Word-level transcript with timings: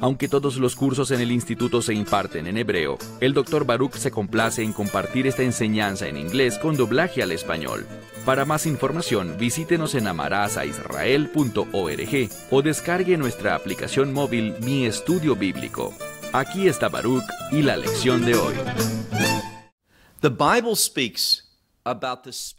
Aunque 0.00 0.28
todos 0.28 0.56
los 0.56 0.74
cursos 0.74 1.10
en 1.12 1.20
el 1.20 1.30
instituto 1.30 1.80
se 1.80 1.94
imparten 1.94 2.46
en 2.46 2.58
hebreo, 2.58 2.98
el 3.20 3.32
Dr. 3.32 3.64
Baruch 3.64 3.94
se 3.94 4.10
complace 4.10 4.62
en 4.62 4.72
compartir 4.72 5.26
esta 5.26 5.42
enseñanza 5.42 6.08
en 6.08 6.16
inglés 6.16 6.58
con 6.58 6.76
doblaje 6.76 7.22
al 7.22 7.32
español. 7.32 7.86
Para 8.24 8.44
más 8.44 8.66
información, 8.66 9.36
visítenos 9.38 9.94
en 9.94 10.08
amarazaisrael.org 10.08 12.28
o 12.50 12.62
descargue 12.62 13.16
nuestra 13.16 13.54
aplicación 13.54 14.12
móvil 14.12 14.54
Mi 14.62 14.84
Estudio 14.84 15.36
Bíblico. 15.36 15.94
Aquí 16.32 16.66
está 16.66 16.88
Baruch 16.88 17.24
y 17.52 17.62
la 17.62 17.76
lección 17.76 18.24
de 18.24 18.34
hoy. 18.34 18.54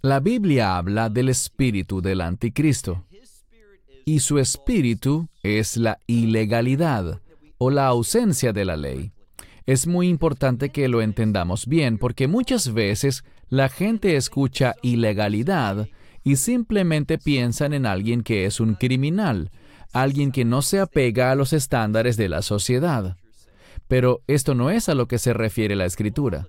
La 0.01 0.19
Biblia 0.19 0.77
habla 0.77 1.09
del 1.09 1.29
espíritu 1.29 2.01
del 2.01 2.21
anticristo. 2.21 3.05
Y 4.05 4.19
su 4.19 4.37
espíritu 4.37 5.27
es 5.41 5.77
la 5.77 5.97
ilegalidad 6.05 7.21
o 7.57 7.69
la 7.69 7.87
ausencia 7.87 8.53
de 8.53 8.65
la 8.65 8.77
ley. 8.77 9.11
Es 9.65 9.87
muy 9.87 10.09
importante 10.09 10.69
que 10.69 10.87
lo 10.87 11.01
entendamos 11.01 11.65
bien 11.65 11.97
porque 11.97 12.27
muchas 12.27 12.73
veces 12.73 13.23
la 13.49 13.69
gente 13.69 14.15
escucha 14.15 14.75
ilegalidad 14.81 15.87
y 16.23 16.35
simplemente 16.35 17.17
piensan 17.17 17.73
en 17.73 17.85
alguien 17.85 18.21
que 18.21 18.45
es 18.45 18.59
un 18.59 18.75
criminal, 18.75 19.51
alguien 19.93 20.31
que 20.31 20.45
no 20.45 20.61
se 20.61 20.79
apega 20.79 21.31
a 21.31 21.35
los 21.35 21.53
estándares 21.53 22.17
de 22.17 22.29
la 22.29 22.41
sociedad. 22.41 23.17
Pero 23.87 24.21
esto 24.27 24.55
no 24.55 24.69
es 24.69 24.89
a 24.89 24.95
lo 24.95 25.07
que 25.07 25.19
se 25.19 25.33
refiere 25.33 25.75
la 25.75 25.85
escritura. 25.85 26.47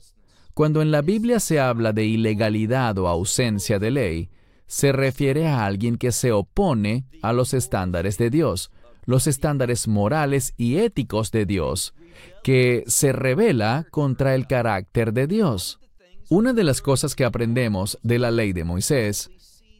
Cuando 0.55 0.80
en 0.80 0.91
la 0.91 1.02
Biblia 1.02 1.39
se 1.41 1.61
habla 1.61 1.92
de 1.92 2.06
ilegalidad 2.06 2.97
o 2.98 3.08
ausencia 3.08 3.78
de 3.78 3.91
ley, 3.91 4.30
se 4.67 4.92
refiere 4.92 5.47
a 5.47 5.67
alguien 5.67 5.97
que 5.97 6.12
se 6.12 6.33
opone 6.33 7.05
a 7.23 7.33
los 7.33 7.55
estándares 7.55 8.19
de 8.19 8.30
Dios, 8.30 8.70
los 9.06 9.26
estándares 9.26 9.88
morales 9.88 10.52
y 10.56 10.76
éticos 10.76 11.30
de 11.30 11.46
Dios, 11.46 11.94
que 12.42 12.84
se 12.86 13.12
revela 13.12 13.86
contra 13.90 14.34
el 14.34 14.46
carácter 14.46 15.12
de 15.12 15.26
Dios. 15.26 15.80
Una 16.28 16.52
de 16.52 16.64
las 16.64 16.82
cosas 16.82 17.14
que 17.14 17.24
aprendemos 17.24 17.98
de 18.02 18.18
la 18.18 18.30
ley 18.30 18.52
de 18.52 18.64
Moisés 18.64 19.30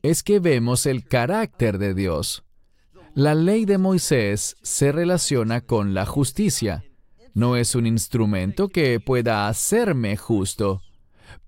es 0.03 0.23
que 0.23 0.39
vemos 0.39 0.87
el 0.87 1.07
carácter 1.07 1.79
de 1.79 1.93
Dios. 1.93 2.45
La 3.15 3.35
ley 3.35 3.65
de 3.65 3.79
Moisés 3.79 4.57
se 4.63 4.93
relaciona 4.93 5.61
con 5.61 5.95
la 5.95 6.07
justicia. 6.07 6.85
No 7.35 7.57
es 7.57 7.75
un 7.75 7.87
instrumento 7.87 8.69
que 8.69 9.01
pueda 9.01 9.49
hacerme 9.49 10.17
justo, 10.17 10.83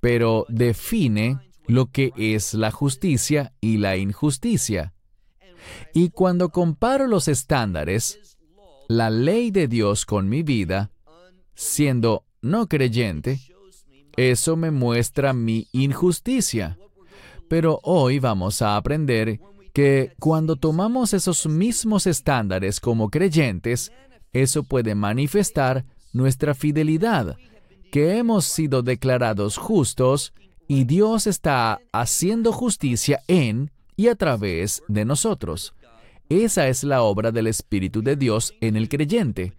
pero 0.01 0.47
define 0.49 1.39
lo 1.67 1.93
que 1.93 2.13
es 2.17 2.55
la 2.55 2.71
justicia 2.71 3.53
y 3.61 3.77
la 3.77 3.97
injusticia. 3.97 4.95
Y 5.95 6.11
cuando 6.11 6.51
comparo 6.51 7.07
los 7.07 7.29
estándares, 7.29 8.37
la 8.89 9.11
ley 9.11 9.51
de 9.51 9.69
Dios 9.69 10.07
con 10.07 10.29
mi 10.29 10.43
vida, 10.43 10.91
siendo 11.55 12.25
no 12.41 12.69
creyente, 12.69 13.41
eso 14.17 14.57
me 14.57 14.71
muestra 14.71 15.33
mi 15.33 15.69
injusticia. 15.73 16.79
Pero 17.49 17.81
hoy 17.83 18.19
vamos 18.19 18.63
a 18.63 18.77
aprender 18.77 19.41
que 19.73 20.13
cuando 20.19 20.57
tomamos 20.57 21.15
esos 21.15 21.47
mismos 21.47 22.07
estándares 22.07 22.81
como 22.81 23.11
creyentes, 23.11 23.93
eso 24.33 24.63
puede 24.63 24.95
manifestar 24.95 25.85
nuestra 26.13 26.55
fidelidad, 26.55 27.37
que 27.93 28.19
hemos 28.19 28.45
sido 28.45 28.83
declarados 28.83 29.57
justos 29.57 30.33
y 30.67 30.85
Dios 30.85 31.27
está 31.27 31.81
haciendo 31.93 32.53
justicia 32.53 33.21
en 33.29 33.71
y 33.99 34.07
a 34.07 34.15
través 34.15 34.83
de 34.87 35.05
nosotros. 35.05 35.75
Esa 36.29 36.69
es 36.69 36.85
la 36.85 37.03
obra 37.03 37.33
del 37.33 37.49
Espíritu 37.49 38.01
de 38.01 38.15
Dios 38.15 38.55
en 38.61 38.77
el 38.77 38.89
creyente. 38.89 39.55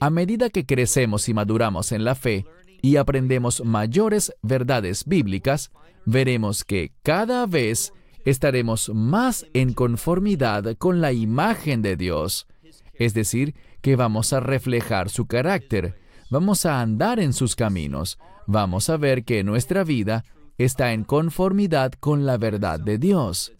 A 0.00 0.08
medida 0.08 0.48
que 0.48 0.64
crecemos 0.64 1.28
y 1.28 1.34
maduramos 1.34 1.92
en 1.92 2.02
la 2.02 2.14
fe 2.14 2.46
y 2.80 2.96
aprendemos 2.96 3.62
mayores 3.64 4.32
verdades 4.40 5.04
bíblicas, 5.04 5.70
veremos 6.06 6.64
que 6.64 6.92
cada 7.02 7.46
vez 7.46 7.92
estaremos 8.24 8.90
más 8.94 9.46
en 9.52 9.74
conformidad 9.74 10.74
con 10.78 11.02
la 11.02 11.12
imagen 11.12 11.82
de 11.82 11.96
Dios. 11.96 12.46
Es 12.94 13.12
decir, 13.12 13.54
que 13.82 13.94
vamos 13.94 14.32
a 14.32 14.40
reflejar 14.40 15.10
su 15.10 15.26
carácter, 15.26 16.00
vamos 16.30 16.64
a 16.64 16.80
andar 16.80 17.20
en 17.20 17.34
sus 17.34 17.56
caminos, 17.56 18.18
vamos 18.46 18.88
a 18.88 18.96
ver 18.96 19.24
que 19.24 19.44
nuestra 19.44 19.84
vida 19.84 20.24
está 20.56 20.94
en 20.94 21.04
conformidad 21.04 21.92
con 21.92 22.24
la 22.24 22.38
verdad 22.38 22.80
de 22.80 22.96
Dios. 22.96 23.52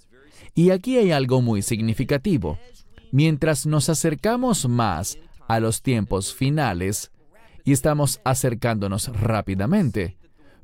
Y 0.55 0.71
aquí 0.71 0.97
hay 0.99 1.13
algo 1.13 1.43
muy 1.43 1.63
significativo. 1.63 2.59
Mientras 3.11 3.67
nos 3.67 3.89
acercamos 3.89 4.69
más 4.69 5.19
a 5.49 5.61
los 5.61 5.83
tiempos 5.83 6.35
finales 6.35 7.11
y 7.65 7.73
estamos 7.73 8.21
acercándonos 8.25 9.09
rápidamente, 9.09 10.17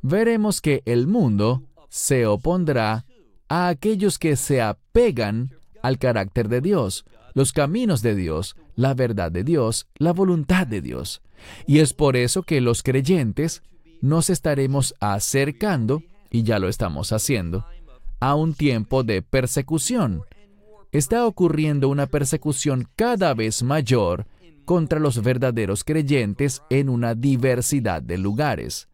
veremos 0.02 0.60
que 0.60 0.82
el 0.86 1.06
mundo 1.06 1.62
se 1.88 2.26
opondrá 2.26 3.04
a 3.48 3.68
aquellos 3.68 4.18
que 4.18 4.36
se 4.36 4.60
apegan 4.60 5.54
al 5.82 5.98
carácter 5.98 6.48
de 6.48 6.60
Dios, 6.60 7.04
los 7.34 7.52
caminos 7.52 8.02
de 8.02 8.14
Dios, 8.14 8.56
la 8.76 8.94
verdad 8.94 9.30
de 9.30 9.44
Dios, 9.44 9.86
la 9.96 10.12
voluntad 10.12 10.66
de 10.66 10.80
Dios. 10.80 11.22
Y 11.66 11.78
es 11.78 11.92
por 11.92 12.16
eso 12.16 12.42
que 12.42 12.60
los 12.60 12.82
creyentes 12.82 13.62
nos 14.00 14.30
estaremos 14.30 14.94
acercando, 15.00 16.02
y 16.30 16.42
ya 16.42 16.58
lo 16.58 16.68
estamos 16.68 17.12
haciendo, 17.12 17.64
a 18.20 18.34
un 18.34 18.54
tiempo 18.54 19.02
de 19.04 19.22
persecución. 19.22 20.22
Está 20.92 21.26
ocurriendo 21.26 21.88
una 21.88 22.06
persecución 22.06 22.88
cada 22.96 23.34
vez 23.34 23.62
mayor 23.62 24.26
contra 24.64 25.00
los 25.00 25.22
verdaderos 25.22 25.84
creyentes 25.84 26.62
en 26.70 26.88
una 26.88 27.14
diversidad 27.14 28.02
de 28.02 28.18
lugares. 28.18 28.88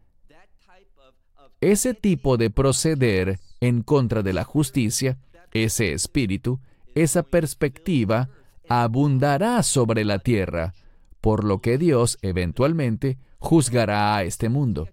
Ese 1.61 1.93
tipo 1.93 2.37
de 2.37 2.49
proceder 2.49 3.39
en 3.59 3.81
contra 3.81 4.21
de 4.21 4.33
la 4.33 4.43
justicia, 4.43 5.17
ese 5.51 5.93
espíritu, 5.93 6.59
esa 6.95 7.23
perspectiva, 7.23 8.29
abundará 8.67 9.63
sobre 9.63 10.05
la 10.05 10.19
tierra, 10.19 10.73
por 11.21 11.43
lo 11.43 11.59
que 11.59 11.77
Dios 11.77 12.17
eventualmente 12.21 13.17
juzgará 13.39 14.15
a 14.15 14.23
este 14.23 14.49
mundo. 14.49 14.87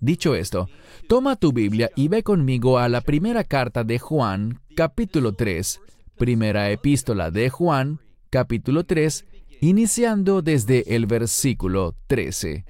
Dicho 0.00 0.36
esto, 0.36 0.68
toma 1.08 1.36
tu 1.36 1.52
Biblia 1.52 1.90
y 1.96 2.06
ve 2.08 2.22
conmigo 2.22 2.78
a 2.78 2.88
la 2.88 3.00
primera 3.00 3.42
carta 3.42 3.82
de 3.82 3.98
Juan, 3.98 4.60
capítulo 4.76 5.32
3, 5.32 5.80
primera 6.16 6.70
epístola 6.70 7.32
de 7.32 7.50
Juan, 7.50 7.98
capítulo 8.30 8.84
3, 8.84 9.24
iniciando 9.60 10.40
desde 10.40 10.94
el 10.94 11.06
versículo 11.06 11.96
13. 12.06 12.64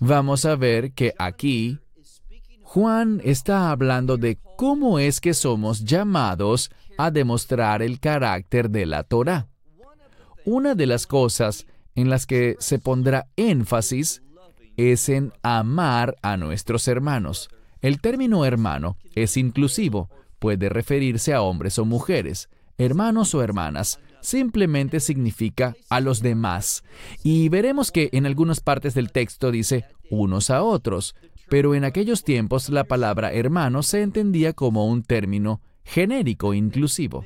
Vamos 0.00 0.44
a 0.44 0.56
ver 0.56 0.92
que 0.92 1.14
aquí 1.16 1.78
Juan 2.62 3.20
está 3.22 3.70
hablando 3.70 4.16
de 4.16 4.38
cómo 4.56 4.98
es 4.98 5.20
que 5.20 5.34
somos 5.34 5.84
llamados 5.84 6.70
a 6.98 7.12
demostrar 7.12 7.82
el 7.82 8.00
carácter 8.00 8.68
de 8.68 8.86
la 8.86 9.04
Torah. 9.04 9.46
Una 10.44 10.74
de 10.74 10.86
las 10.86 11.06
cosas 11.06 11.66
en 11.94 12.10
las 12.10 12.26
que 12.26 12.56
se 12.58 12.80
pondrá 12.80 13.28
énfasis 13.36 14.22
es 14.76 15.08
en 15.08 15.32
amar 15.42 16.16
a 16.22 16.36
nuestros 16.36 16.88
hermanos. 16.88 17.48
El 17.80 18.00
término 18.00 18.44
hermano 18.44 18.96
es 19.14 19.36
inclusivo, 19.36 20.08
puede 20.38 20.68
referirse 20.68 21.34
a 21.34 21.42
hombres 21.42 21.78
o 21.78 21.84
mujeres, 21.84 22.48
hermanos 22.78 23.34
o 23.34 23.42
hermanas, 23.42 24.00
simplemente 24.20 25.00
significa 25.00 25.76
a 25.90 26.00
los 26.00 26.22
demás. 26.22 26.84
Y 27.22 27.48
veremos 27.48 27.90
que 27.90 28.08
en 28.12 28.26
algunas 28.26 28.60
partes 28.60 28.94
del 28.94 29.12
texto 29.12 29.50
dice 29.50 29.84
unos 30.10 30.50
a 30.50 30.62
otros, 30.62 31.14
pero 31.48 31.74
en 31.74 31.84
aquellos 31.84 32.24
tiempos 32.24 32.68
la 32.70 32.84
palabra 32.84 33.32
hermano 33.32 33.82
se 33.82 34.02
entendía 34.02 34.52
como 34.52 34.86
un 34.86 35.02
término 35.02 35.60
genérico 35.84 36.54
inclusivo 36.54 37.24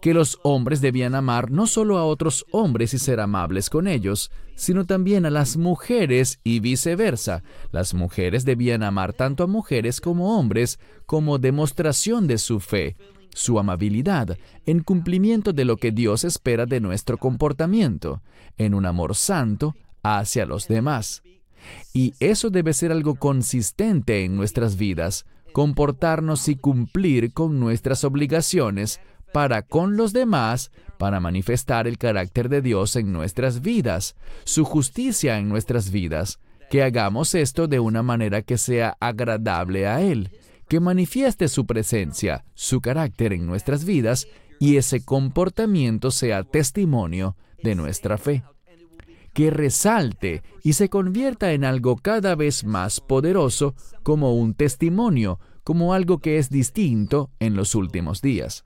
que 0.00 0.14
los 0.14 0.38
hombres 0.42 0.80
debían 0.80 1.14
amar 1.14 1.50
no 1.50 1.66
solo 1.66 1.98
a 1.98 2.04
otros 2.04 2.46
hombres 2.50 2.94
y 2.94 2.98
ser 2.98 3.20
amables 3.20 3.70
con 3.70 3.86
ellos, 3.86 4.30
sino 4.54 4.84
también 4.84 5.26
a 5.26 5.30
las 5.30 5.56
mujeres 5.56 6.40
y 6.44 6.60
viceversa. 6.60 7.42
Las 7.70 7.94
mujeres 7.94 8.44
debían 8.44 8.82
amar 8.82 9.12
tanto 9.12 9.44
a 9.44 9.46
mujeres 9.46 10.00
como 10.00 10.38
hombres 10.38 10.78
como 11.06 11.38
demostración 11.38 12.26
de 12.26 12.38
su 12.38 12.60
fe, 12.60 12.96
su 13.30 13.58
amabilidad, 13.58 14.36
en 14.66 14.82
cumplimiento 14.82 15.52
de 15.52 15.64
lo 15.64 15.76
que 15.76 15.92
Dios 15.92 16.24
espera 16.24 16.66
de 16.66 16.80
nuestro 16.80 17.18
comportamiento, 17.18 18.22
en 18.56 18.74
un 18.74 18.84
amor 18.84 19.14
santo 19.14 19.76
hacia 20.02 20.44
los 20.44 20.68
demás. 20.68 21.22
Y 21.92 22.14
eso 22.20 22.50
debe 22.50 22.72
ser 22.72 22.92
algo 22.92 23.14
consistente 23.14 24.24
en 24.24 24.36
nuestras 24.36 24.76
vidas, 24.76 25.26
comportarnos 25.52 26.48
y 26.48 26.56
cumplir 26.56 27.32
con 27.32 27.58
nuestras 27.58 28.04
obligaciones 28.04 29.00
para 29.32 29.62
con 29.62 29.96
los 29.96 30.12
demás, 30.12 30.70
para 30.98 31.20
manifestar 31.20 31.86
el 31.86 31.98
carácter 31.98 32.48
de 32.48 32.62
Dios 32.62 32.96
en 32.96 33.12
nuestras 33.12 33.60
vidas, 33.60 34.16
su 34.44 34.64
justicia 34.64 35.38
en 35.38 35.48
nuestras 35.48 35.90
vidas, 35.90 36.40
que 36.70 36.82
hagamos 36.82 37.34
esto 37.34 37.66
de 37.68 37.80
una 37.80 38.02
manera 38.02 38.42
que 38.42 38.58
sea 38.58 38.96
agradable 39.00 39.86
a 39.86 40.00
Él, 40.02 40.30
que 40.68 40.80
manifieste 40.80 41.48
su 41.48 41.66
presencia, 41.66 42.44
su 42.54 42.80
carácter 42.80 43.32
en 43.32 43.46
nuestras 43.46 43.84
vidas 43.84 44.28
y 44.58 44.76
ese 44.76 45.04
comportamiento 45.04 46.10
sea 46.10 46.44
testimonio 46.44 47.36
de 47.62 47.74
nuestra 47.74 48.18
fe. 48.18 48.44
Que 49.32 49.50
resalte 49.50 50.42
y 50.62 50.72
se 50.74 50.88
convierta 50.88 51.52
en 51.52 51.64
algo 51.64 51.96
cada 51.96 52.34
vez 52.34 52.64
más 52.64 53.00
poderoso 53.00 53.74
como 54.02 54.34
un 54.34 54.54
testimonio, 54.54 55.38
como 55.64 55.94
algo 55.94 56.18
que 56.18 56.38
es 56.38 56.50
distinto 56.50 57.30
en 57.38 57.54
los 57.54 57.74
últimos 57.74 58.20
días. 58.20 58.64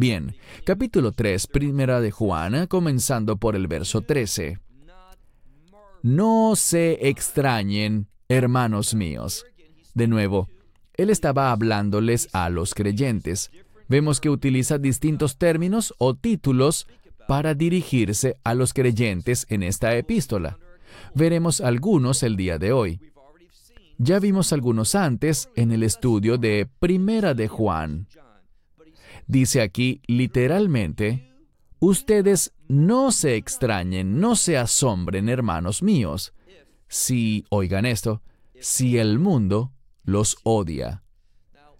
Bien, 0.00 0.34
capítulo 0.64 1.12
3, 1.12 1.46
primera 1.48 2.00
de 2.00 2.10
Juana, 2.10 2.68
comenzando 2.68 3.36
por 3.36 3.54
el 3.54 3.68
verso 3.68 4.00
13. 4.00 4.58
No 6.02 6.56
se 6.56 7.06
extrañen, 7.10 8.08
hermanos 8.26 8.94
míos. 8.94 9.44
De 9.92 10.08
nuevo, 10.08 10.48
él 10.94 11.10
estaba 11.10 11.52
hablándoles 11.52 12.30
a 12.32 12.48
los 12.48 12.72
creyentes. 12.72 13.50
Vemos 13.90 14.22
que 14.22 14.30
utiliza 14.30 14.78
distintos 14.78 15.36
términos 15.36 15.92
o 15.98 16.14
títulos 16.14 16.86
para 17.28 17.52
dirigirse 17.52 18.36
a 18.42 18.54
los 18.54 18.72
creyentes 18.72 19.44
en 19.50 19.62
esta 19.62 19.94
epístola. 19.94 20.56
Veremos 21.14 21.60
algunos 21.60 22.22
el 22.22 22.36
día 22.36 22.56
de 22.56 22.72
hoy. 22.72 23.00
Ya 23.98 24.18
vimos 24.18 24.54
algunos 24.54 24.94
antes 24.94 25.50
en 25.56 25.72
el 25.72 25.82
estudio 25.82 26.38
de 26.38 26.66
Primera 26.78 27.34
de 27.34 27.48
Juan. 27.48 28.06
Dice 29.30 29.62
aquí 29.62 30.02
literalmente, 30.08 31.32
ustedes 31.78 32.52
no 32.66 33.12
se 33.12 33.36
extrañen, 33.36 34.18
no 34.18 34.34
se 34.34 34.58
asombren, 34.58 35.28
hermanos 35.28 35.84
míos, 35.84 36.34
si, 36.88 37.44
oigan 37.48 37.86
esto, 37.86 38.22
si 38.60 38.98
el 38.98 39.20
mundo 39.20 39.70
los 40.02 40.36
odia. 40.42 41.04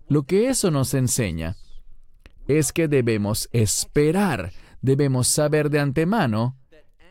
Lo 0.07 0.23
que 0.23 0.49
eso 0.49 0.71
nos 0.71 0.95
enseña 0.95 1.57
es 2.47 2.73
que 2.73 2.87
debemos 2.87 3.49
esperar, 3.51 4.53
debemos 4.81 5.27
saber 5.27 5.71
de 5.71 5.81
antemano 5.81 6.57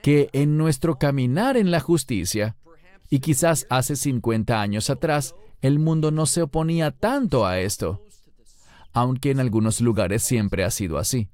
que 0.01 0.29
en 0.31 0.57
nuestro 0.57 0.97
caminar 0.97 1.57
en 1.57 1.69
la 1.69 1.81
justicia, 1.81 2.55
y 3.09 3.19
quizás 3.19 3.67
hace 3.69 3.97
50 3.97 4.61
años 4.61 4.89
atrás, 4.89 5.35
el 5.59 5.79
mundo 5.79 6.11
no 6.11 6.25
se 6.25 6.43
oponía 6.43 6.91
tanto 6.91 7.45
a 7.45 7.59
esto, 7.59 8.05
aunque 8.93 9.31
en 9.31 9.39
algunos 9.39 9.81
lugares 9.81 10.23
siempre 10.23 10.63
ha 10.63 10.71
sido 10.71 10.97
así. 10.97 11.29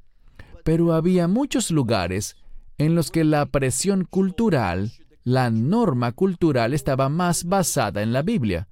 Pero 0.63 0.93
había 0.93 1.27
muchos 1.27 1.71
lugares 1.71 2.35
en 2.77 2.95
los 2.95 3.11
que 3.11 3.23
la 3.23 3.45
presión 3.45 4.05
cultural, 4.05 4.91
la 5.23 5.49
norma 5.49 6.11
cultural 6.11 6.73
estaba 6.73 7.09
más 7.09 7.45
basada 7.45 8.01
en 8.01 8.13
la 8.13 8.21
Biblia. 8.21 8.67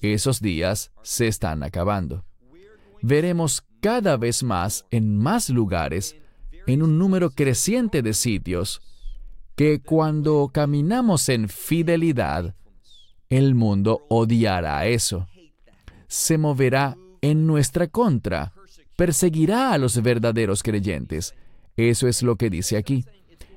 Esos 0.00 0.40
días 0.40 0.92
se 1.02 1.26
están 1.26 1.62
acabando. 1.62 2.24
Veremos 3.02 3.64
cada 3.80 4.16
vez 4.16 4.42
más 4.42 4.86
en 4.90 5.16
más 5.16 5.50
lugares, 5.50 6.16
en 6.66 6.82
un 6.82 6.98
número 6.98 7.30
creciente 7.30 8.02
de 8.02 8.14
sitios, 8.14 8.80
que 9.54 9.80
cuando 9.80 10.50
caminamos 10.52 11.28
en 11.28 11.48
fidelidad, 11.48 12.54
el 13.28 13.54
mundo 13.54 14.04
odiará 14.08 14.86
eso. 14.86 15.26
Se 16.08 16.38
moverá 16.38 16.96
en 17.22 17.46
nuestra 17.46 17.86
contra, 17.86 18.52
perseguirá 18.96 19.72
a 19.72 19.78
los 19.78 20.00
verdaderos 20.02 20.62
creyentes. 20.62 21.34
Eso 21.76 22.08
es 22.08 22.22
lo 22.22 22.36
que 22.36 22.50
dice 22.50 22.76
aquí. 22.76 23.04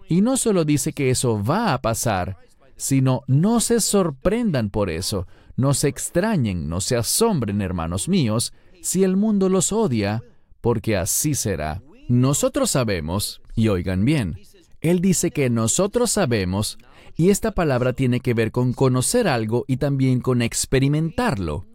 Y 0.08 0.22
no 0.22 0.38
solo 0.38 0.66
dice 0.66 0.94
que 0.94 1.10
eso 1.10 1.44
va 1.44 1.74
a 1.74 1.82
pasar, 1.82 2.38
sino 2.76 3.22
no 3.28 3.60
se 3.60 3.80
sorprendan 3.80 4.70
por 4.70 4.90
eso, 4.90 5.28
no 5.56 5.74
se 5.74 5.88
extrañen, 5.88 6.70
no 6.70 6.82
se 6.82 6.96
asombren, 6.96 7.62
hermanos 7.62 8.08
míos, 8.08 8.54
si 8.82 9.04
el 9.04 9.18
mundo 9.18 9.50
los 9.50 9.72
odia, 9.72 10.24
porque 10.62 10.98
así 10.98 11.36
será. 11.36 11.82
Nosotros 12.08 12.72
sabemos, 12.72 13.42
y 13.56 13.68
oigan 13.68 14.06
bien, 14.06 14.40
él 14.82 15.02
dice 15.02 15.32
que 15.32 15.50
nosotros 15.50 16.12
sabemos, 16.12 16.78
y 17.18 17.30
esta 17.30 17.52
palabra 17.52 17.94
tiene 17.94 18.22
que 18.22 18.34
ver 18.34 18.52
con 18.52 18.72
conocer 18.72 19.28
algo 19.28 19.66
y 19.68 19.78
también 19.78 20.22
con 20.22 20.42
experimentarlo. 20.42 21.66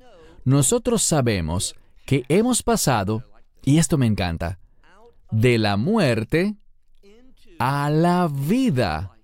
Nosotros 0.45 1.03
sabemos 1.03 1.75
que 2.05 2.25
hemos 2.29 2.63
pasado, 2.63 3.23
y 3.65 3.79
esto 3.79 3.97
me 3.97 4.07
encanta, 4.07 4.59
de 5.31 5.59
la 5.59 5.77
muerte 5.77 6.57
a 7.59 7.91
la 7.91 8.29
vida. 8.29 9.17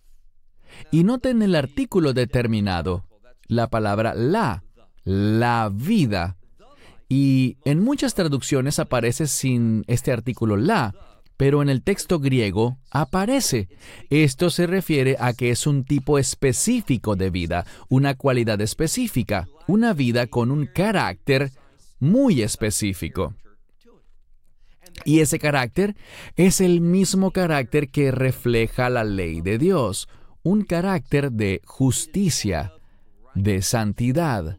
Y 0.91 1.05
noten 1.05 1.43
el 1.43 1.55
artículo 1.55 2.15
determinado, 2.15 3.05
la 3.47 3.69
palabra 3.69 4.15
la, 4.15 4.65
la 5.05 5.71
vida. 5.73 6.37
Y 7.09 7.59
en 7.65 7.81
muchas 7.81 8.15
traducciones 8.15 8.79
aparece 8.79 9.27
sin 9.27 9.85
este 9.89 10.13
artículo 10.13 10.57
la, 10.57 10.95
pero 11.41 11.63
en 11.63 11.71
el 11.71 11.83
texto 11.83 12.21
griego 12.21 12.77
aparece. 12.91 13.71
Esto 14.11 14.51
se 14.51 14.67
refiere 14.67 15.17
a 15.19 15.33
que 15.33 15.51
es 15.51 15.67
un 15.67 15.85
tipo 15.85 16.19
específico 16.19 17.17
de 17.17 17.31
vida, 17.31 17.65
una 17.89 18.15
cualidad 18.15 18.61
específica, 18.61 19.49
una 19.67 19.95
vida 19.95 20.27
con 20.27 20.51
un 20.51 20.67
carácter 20.67 21.51
muy 21.99 22.43
específico. 22.43 23.35
Y 25.07 25.21
ese 25.21 25.39
carácter 25.39 25.97
es 26.37 26.61
el 26.61 26.83
mismo 26.83 27.31
carácter 27.31 27.89
que 27.89 28.11
refleja 28.11 28.91
la 28.91 29.05
ley 29.05 29.41
de 29.41 29.57
Dios, 29.57 30.11
un 30.43 30.63
carácter 30.63 31.33
de 31.33 31.63
justicia, 31.65 32.75
de 33.35 33.63
santidad, 33.63 34.59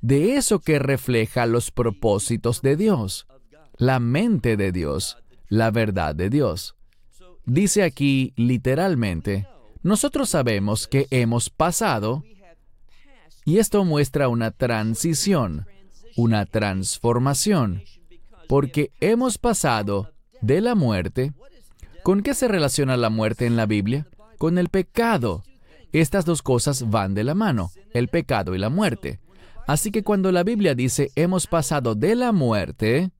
de 0.00 0.34
eso 0.34 0.58
que 0.58 0.80
refleja 0.80 1.46
los 1.46 1.70
propósitos 1.70 2.62
de 2.62 2.74
Dios, 2.74 3.28
la 3.76 4.00
mente 4.00 4.56
de 4.56 4.72
Dios 4.72 5.18
la 5.48 5.70
verdad 5.70 6.14
de 6.14 6.30
Dios. 6.30 6.74
Dice 7.46 7.82
aquí 7.82 8.32
literalmente, 8.36 9.46
nosotros 9.82 10.30
sabemos 10.30 10.88
que 10.88 11.06
hemos 11.10 11.50
pasado, 11.50 12.24
y 13.44 13.58
esto 13.58 13.84
muestra 13.84 14.28
una 14.28 14.50
transición, 14.50 15.66
una 16.16 16.46
transformación, 16.46 17.82
porque 18.48 18.92
hemos 19.00 19.36
pasado 19.36 20.10
de 20.40 20.60
la 20.60 20.74
muerte. 20.74 21.32
¿Con 22.02 22.22
qué 22.22 22.34
se 22.34 22.48
relaciona 22.48 22.96
la 22.96 23.10
muerte 23.10 23.46
en 23.46 23.56
la 23.56 23.66
Biblia? 23.66 24.06
Con 24.38 24.58
el 24.58 24.68
pecado. 24.68 25.42
Estas 25.92 26.24
dos 26.24 26.42
cosas 26.42 26.90
van 26.90 27.14
de 27.14 27.24
la 27.24 27.34
mano, 27.34 27.70
el 27.92 28.08
pecado 28.08 28.54
y 28.54 28.58
la 28.58 28.68
muerte. 28.68 29.20
Así 29.66 29.90
que 29.90 30.02
cuando 30.02 30.32
la 30.32 30.42
Biblia 30.42 30.74
dice 30.74 31.10
hemos 31.14 31.46
pasado 31.46 31.94
de 31.94 32.14
la 32.14 32.32
muerte, 32.32 33.10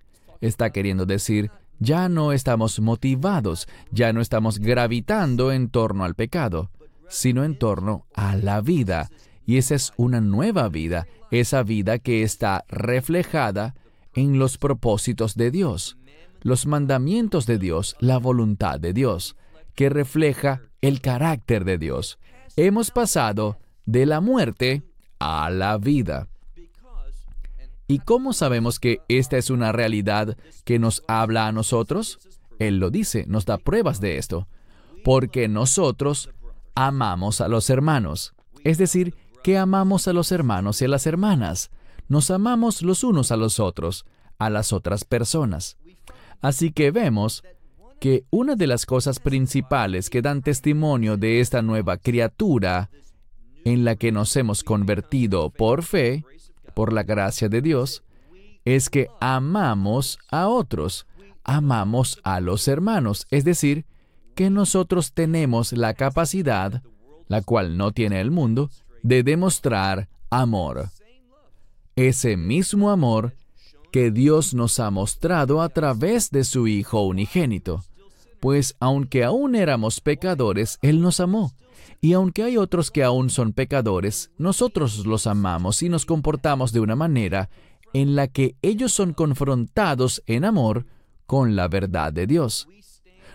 está 0.40 0.70
queriendo 0.70 1.06
decir 1.06 1.50
ya 1.84 2.08
no 2.08 2.32
estamos 2.32 2.80
motivados, 2.80 3.68
ya 3.90 4.12
no 4.12 4.20
estamos 4.20 4.58
gravitando 4.58 5.52
en 5.52 5.68
torno 5.68 6.04
al 6.04 6.14
pecado, 6.14 6.70
sino 7.08 7.44
en 7.44 7.58
torno 7.58 8.06
a 8.14 8.36
la 8.36 8.62
vida. 8.62 9.10
Y 9.46 9.58
esa 9.58 9.74
es 9.74 9.92
una 9.96 10.22
nueva 10.22 10.68
vida, 10.70 11.06
esa 11.30 11.62
vida 11.62 11.98
que 11.98 12.22
está 12.22 12.64
reflejada 12.68 13.74
en 14.14 14.38
los 14.38 14.56
propósitos 14.56 15.34
de 15.34 15.50
Dios, 15.50 15.98
los 16.40 16.66
mandamientos 16.66 17.44
de 17.46 17.58
Dios, 17.58 17.96
la 18.00 18.18
voluntad 18.18 18.80
de 18.80 18.94
Dios, 18.94 19.36
que 19.74 19.90
refleja 19.90 20.62
el 20.80 21.00
carácter 21.00 21.64
de 21.64 21.76
Dios. 21.76 22.18
Hemos 22.56 22.90
pasado 22.90 23.58
de 23.84 24.06
la 24.06 24.20
muerte 24.20 24.84
a 25.18 25.50
la 25.50 25.76
vida. 25.76 26.28
¿Y 27.86 27.98
cómo 27.98 28.32
sabemos 28.32 28.78
que 28.78 29.00
esta 29.08 29.36
es 29.36 29.50
una 29.50 29.72
realidad 29.72 30.36
que 30.64 30.78
nos 30.78 31.02
habla 31.06 31.46
a 31.46 31.52
nosotros? 31.52 32.18
Él 32.58 32.78
lo 32.78 32.90
dice, 32.90 33.24
nos 33.26 33.44
da 33.44 33.58
pruebas 33.58 34.00
de 34.00 34.18
esto. 34.18 34.48
Porque 35.04 35.48
nosotros 35.48 36.30
amamos 36.74 37.40
a 37.40 37.48
los 37.48 37.68
hermanos. 37.68 38.34
Es 38.64 38.78
decir, 38.78 39.14
que 39.42 39.58
amamos 39.58 40.08
a 40.08 40.14
los 40.14 40.32
hermanos 40.32 40.80
y 40.80 40.86
a 40.86 40.88
las 40.88 41.06
hermanas. 41.06 41.70
Nos 42.08 42.30
amamos 42.30 42.80
los 42.82 43.04
unos 43.04 43.30
a 43.30 43.36
los 43.36 43.60
otros, 43.60 44.06
a 44.38 44.48
las 44.48 44.72
otras 44.72 45.04
personas. 45.04 45.76
Así 46.40 46.72
que 46.72 46.90
vemos 46.90 47.42
que 48.00 48.24
una 48.30 48.56
de 48.56 48.66
las 48.66 48.86
cosas 48.86 49.20
principales 49.20 50.10
que 50.10 50.22
dan 50.22 50.42
testimonio 50.42 51.16
de 51.16 51.40
esta 51.40 51.62
nueva 51.62 51.98
criatura 51.98 52.90
en 53.64 53.84
la 53.84 53.96
que 53.96 54.12
nos 54.12 54.34
hemos 54.36 54.62
convertido 54.62 55.50
por 55.50 55.82
fe 55.82 56.24
por 56.74 56.92
la 56.92 57.02
gracia 57.02 57.48
de 57.48 57.62
Dios, 57.62 58.02
es 58.64 58.90
que 58.90 59.08
amamos 59.20 60.18
a 60.30 60.48
otros, 60.48 61.06
amamos 61.44 62.20
a 62.24 62.40
los 62.40 62.66
hermanos, 62.68 63.26
es 63.30 63.44
decir, 63.44 63.84
que 64.34 64.50
nosotros 64.50 65.12
tenemos 65.12 65.72
la 65.72 65.94
capacidad, 65.94 66.82
la 67.28 67.42
cual 67.42 67.76
no 67.76 67.92
tiene 67.92 68.20
el 68.20 68.30
mundo, 68.30 68.70
de 69.02 69.22
demostrar 69.22 70.08
amor. 70.30 70.90
Ese 71.96 72.36
mismo 72.36 72.90
amor 72.90 73.34
que 73.92 74.10
Dios 74.10 74.54
nos 74.54 74.80
ha 74.80 74.90
mostrado 74.90 75.62
a 75.62 75.68
través 75.68 76.30
de 76.30 76.42
su 76.42 76.66
Hijo 76.66 77.02
unigénito. 77.02 77.84
Pues 78.40 78.74
aunque 78.80 79.22
aún 79.22 79.54
éramos 79.54 80.00
pecadores, 80.00 80.78
Él 80.82 81.00
nos 81.00 81.20
amó. 81.20 81.52
Y 82.00 82.12
aunque 82.12 82.42
hay 82.42 82.56
otros 82.56 82.90
que 82.90 83.02
aún 83.02 83.30
son 83.30 83.52
pecadores, 83.52 84.30
nosotros 84.38 85.06
los 85.06 85.26
amamos 85.26 85.82
y 85.82 85.88
nos 85.88 86.06
comportamos 86.06 86.72
de 86.72 86.80
una 86.80 86.96
manera 86.96 87.48
en 87.92 88.16
la 88.16 88.28
que 88.28 88.56
ellos 88.60 88.92
son 88.92 89.14
confrontados 89.14 90.22
en 90.26 90.44
amor 90.44 90.86
con 91.26 91.56
la 91.56 91.68
verdad 91.68 92.12
de 92.12 92.26
Dios. 92.26 92.68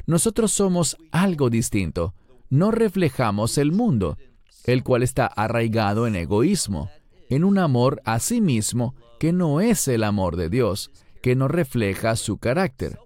Nosotros 0.06 0.52
somos 0.52 0.98
algo 1.12 1.50
distinto. 1.50 2.14
No 2.50 2.72
reflejamos 2.72 3.58
el 3.58 3.72
mundo, 3.72 4.18
el 4.66 4.84
cual 4.84 5.04
está 5.04 5.26
arraigado 5.28 6.08
en 6.08 6.16
egoísmo, 6.16 6.90
en 7.30 7.44
un 7.44 7.58
amor 7.58 8.02
a 8.06 8.20
sí 8.20 8.42
mismo 8.42 8.96
que 9.20 9.34
no 9.34 9.62
es 9.62 9.88
el 9.88 10.04
amor 10.04 10.36
de 10.36 10.50
Dios, 10.50 10.92
que 11.22 11.36
no 11.36 11.48
refleja 11.48 12.16
su 12.16 12.38
carácter. 12.38 13.00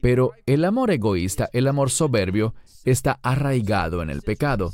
Pero 0.00 0.32
el 0.46 0.64
amor 0.64 0.90
egoísta, 0.90 1.48
el 1.52 1.68
amor 1.68 1.90
soberbio, 1.90 2.54
está 2.84 3.20
arraigado 3.22 4.02
en 4.02 4.10
el 4.10 4.22
pecado. 4.22 4.72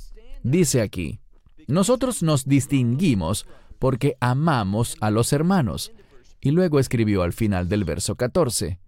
Dice 0.49 0.81
aquí, 0.81 1.21
nosotros 1.67 2.23
nos 2.23 2.47
distinguimos 2.47 3.47
porque 3.79 4.17
amamos 4.19 4.97
a 5.01 5.11
los 5.11 5.35
hermanos. 5.35 5.93
Y 6.41 6.53
luego 6.53 6.81
escribió 6.81 7.23
al 7.23 7.35
final 7.35 7.69
del 7.69 7.85
verso 7.85 8.15
14, 8.15 8.81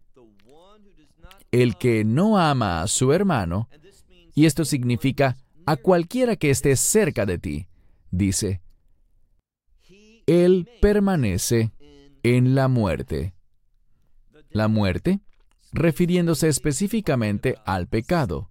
el 1.50 1.76
que 1.76 2.04
no 2.04 2.38
ama 2.38 2.80
a 2.80 2.86
su 2.86 3.12
hermano, 3.12 3.68
y 4.34 4.46
esto 4.46 4.64
significa 4.64 5.36
a 5.66 5.76
cualquiera 5.76 6.36
que 6.36 6.48
esté 6.48 6.76
cerca 6.76 7.26
de 7.26 7.38
ti, 7.38 7.66
dice, 8.10 8.62
él 10.26 10.66
permanece 10.80 11.72
en 12.22 12.54
la 12.54 12.68
muerte. 12.68 13.34
La 14.48 14.68
muerte, 14.68 15.20
refiriéndose 15.72 16.48
específicamente 16.48 17.56
al 17.66 17.86
pecado. 17.86 18.50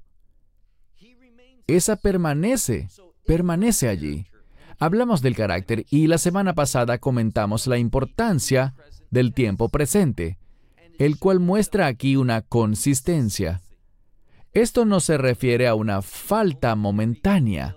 Esa 1.69 1.97
permanece, 1.97 2.87
permanece 3.27 3.89
allí. 3.89 4.25
Hablamos 4.79 5.21
del 5.21 5.35
carácter 5.35 5.85
y 5.91 6.07
la 6.07 6.17
semana 6.17 6.55
pasada 6.55 6.97
comentamos 6.97 7.67
la 7.67 7.77
importancia 7.77 8.73
del 9.11 9.35
tiempo 9.35 9.69
presente, 9.69 10.39
el 10.97 11.19
cual 11.19 11.39
muestra 11.39 11.85
aquí 11.85 12.15
una 12.15 12.41
consistencia. 12.41 13.61
Esto 14.51 14.83
no 14.83 14.99
se 14.99 15.19
refiere 15.19 15.67
a 15.67 15.75
una 15.75 16.01
falta 16.01 16.73
momentánea. 16.73 17.75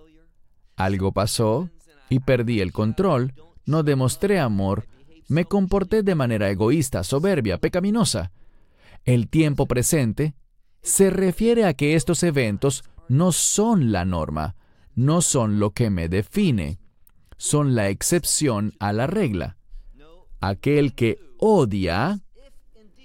Algo 0.74 1.12
pasó 1.12 1.68
y 2.08 2.20
perdí 2.20 2.60
el 2.60 2.72
control, 2.72 3.34
no 3.66 3.82
demostré 3.82 4.40
amor, 4.40 4.86
me 5.28 5.44
comporté 5.44 6.02
de 6.02 6.14
manera 6.14 6.48
egoísta, 6.48 7.04
soberbia, 7.04 7.58
pecaminosa. 7.58 8.32
El 9.04 9.28
tiempo 9.28 9.66
presente 9.66 10.34
se 10.80 11.10
refiere 11.10 11.66
a 11.66 11.74
que 11.74 11.94
estos 11.94 12.22
eventos 12.22 12.84
no 13.08 13.32
son 13.32 13.92
la 13.92 14.04
norma, 14.04 14.56
no 14.94 15.22
son 15.22 15.58
lo 15.58 15.70
que 15.70 15.90
me 15.90 16.08
define, 16.08 16.78
son 17.36 17.74
la 17.74 17.88
excepción 17.88 18.74
a 18.78 18.92
la 18.92 19.06
regla. 19.06 19.56
Aquel 20.40 20.94
que 20.94 21.18
odia, 21.38 22.20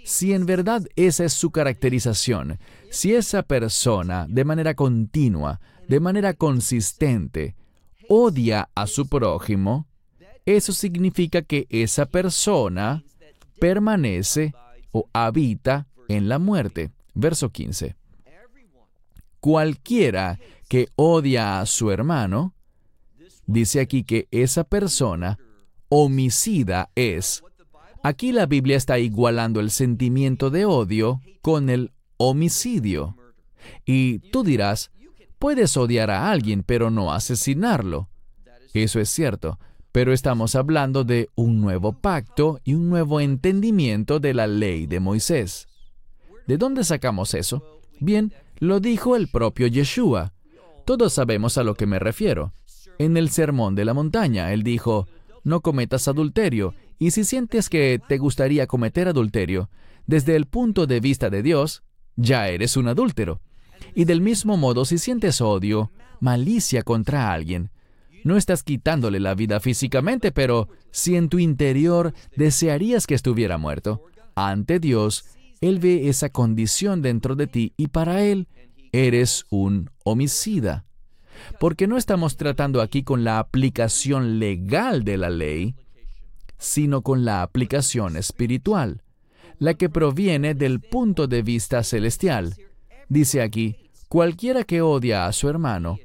si 0.03 0.33
en 0.33 0.45
verdad 0.45 0.83
esa 0.95 1.25
es 1.25 1.33
su 1.33 1.51
caracterización, 1.51 2.59
si 2.89 3.13
esa 3.13 3.43
persona 3.43 4.25
de 4.29 4.45
manera 4.45 4.73
continua, 4.73 5.59
de 5.87 5.99
manera 5.99 6.33
consistente, 6.33 7.55
odia 8.09 8.69
a 8.75 8.87
su 8.87 9.07
prójimo, 9.07 9.87
eso 10.45 10.71
significa 10.71 11.41
que 11.41 11.67
esa 11.69 12.05
persona 12.05 13.03
permanece 13.59 14.53
o 14.91 15.09
habita 15.13 15.87
en 16.07 16.29
la 16.29 16.39
muerte. 16.39 16.91
Verso 17.13 17.49
15. 17.49 17.95
Cualquiera 19.47 20.41
que 20.67 20.89
odia 20.97 21.61
a 21.61 21.65
su 21.65 21.89
hermano, 21.89 22.53
dice 23.45 23.79
aquí 23.79 24.03
que 24.03 24.27
esa 24.29 24.65
persona 24.65 25.39
homicida 25.87 26.89
es. 26.95 27.45
Aquí 28.03 28.33
la 28.33 28.45
Biblia 28.45 28.75
está 28.75 28.99
igualando 28.99 29.61
el 29.61 29.71
sentimiento 29.71 30.49
de 30.49 30.65
odio 30.65 31.21
con 31.41 31.69
el 31.69 31.93
homicidio. 32.17 33.15
Y 33.85 34.19
tú 34.31 34.43
dirás, 34.43 34.91
puedes 35.39 35.77
odiar 35.77 36.11
a 36.11 36.29
alguien 36.29 36.61
pero 36.61 36.91
no 36.91 37.13
asesinarlo. 37.13 38.09
Eso 38.73 38.99
es 38.99 39.07
cierto, 39.07 39.59
pero 39.93 40.11
estamos 40.11 40.55
hablando 40.55 41.05
de 41.05 41.29
un 41.35 41.61
nuevo 41.61 41.93
pacto 41.93 42.59
y 42.65 42.73
un 42.73 42.89
nuevo 42.89 43.21
entendimiento 43.21 44.19
de 44.19 44.33
la 44.33 44.45
ley 44.45 44.87
de 44.87 44.99
Moisés. 44.99 45.69
¿De 46.47 46.57
dónde 46.57 46.83
sacamos 46.83 47.33
eso? 47.33 47.79
Bien, 48.01 48.33
lo 48.59 48.79
dijo 48.79 49.15
el 49.15 49.27
propio 49.27 49.67
Yeshua. 49.67 50.33
Todos 50.85 51.13
sabemos 51.13 51.57
a 51.57 51.63
lo 51.63 51.75
que 51.75 51.85
me 51.85 51.99
refiero. 51.99 52.53
En 52.97 53.17
el 53.17 53.29
Sermón 53.29 53.75
de 53.75 53.85
la 53.85 53.93
Montaña, 53.93 54.53
él 54.53 54.63
dijo, 54.63 55.07
no 55.43 55.61
cometas 55.61 56.07
adulterio, 56.07 56.73
y 56.99 57.11
si 57.11 57.23
sientes 57.23 57.69
que 57.69 58.01
te 58.07 58.17
gustaría 58.17 58.65
cometer 58.65 59.07
adulterio, 59.07 59.69
desde 60.07 60.35
el 60.35 60.45
punto 60.45 60.87
de 60.87 60.99
vista 60.99 61.29
de 61.29 61.43
Dios, 61.43 61.83
ya 62.15 62.47
eres 62.47 62.77
un 62.77 62.87
adúltero. 62.87 63.41
Y 63.93 64.05
del 64.05 64.21
mismo 64.21 64.57
modo, 64.57 64.85
si 64.85 64.97
sientes 64.97 65.41
odio, 65.41 65.91
malicia 66.19 66.81
contra 66.81 67.31
alguien, 67.31 67.69
no 68.23 68.35
estás 68.35 68.63
quitándole 68.63 69.19
la 69.19 69.35
vida 69.35 69.59
físicamente, 69.59 70.31
pero 70.31 70.69
si 70.91 71.15
en 71.15 71.29
tu 71.29 71.37
interior 71.39 72.13
desearías 72.35 73.05
que 73.05 73.13
estuviera 73.13 73.57
muerto, 73.57 74.03
ante 74.35 74.79
Dios, 74.79 75.25
Él 75.61 75.79
ve 75.79 76.09
esa 76.09 76.29
condición 76.29 77.01
dentro 77.01 77.35
de 77.35 77.47
ti 77.47 77.73
y 77.77 77.87
para 77.87 78.23
Él 78.23 78.47
eres 78.91 79.45
un 79.49 79.89
homicida. 80.03 80.85
Porque 81.59 81.87
no 81.87 81.97
estamos 81.97 82.35
tratando 82.35 82.81
aquí 82.81 83.03
con 83.03 83.23
la 83.23 83.39
aplicación 83.39 84.39
legal 84.39 85.03
de 85.03 85.17
la 85.17 85.29
ley, 85.29 85.75
sino 86.57 87.01
con 87.01 87.25
la 87.25 87.43
aplicación 87.43 88.17
espiritual, 88.17 89.03
la 89.59 89.75
que 89.75 89.89
proviene 89.89 90.55
del 90.55 90.79
punto 90.79 91.27
de 91.27 91.43
vista 91.43 91.83
celestial. 91.83 92.55
Dice 93.09 93.41
aquí, 93.41 93.75
cualquiera 94.07 94.63
que 94.63 94.81
odia 94.81 95.27
a 95.27 95.33
su 95.33 95.47
hermano, 95.49 95.99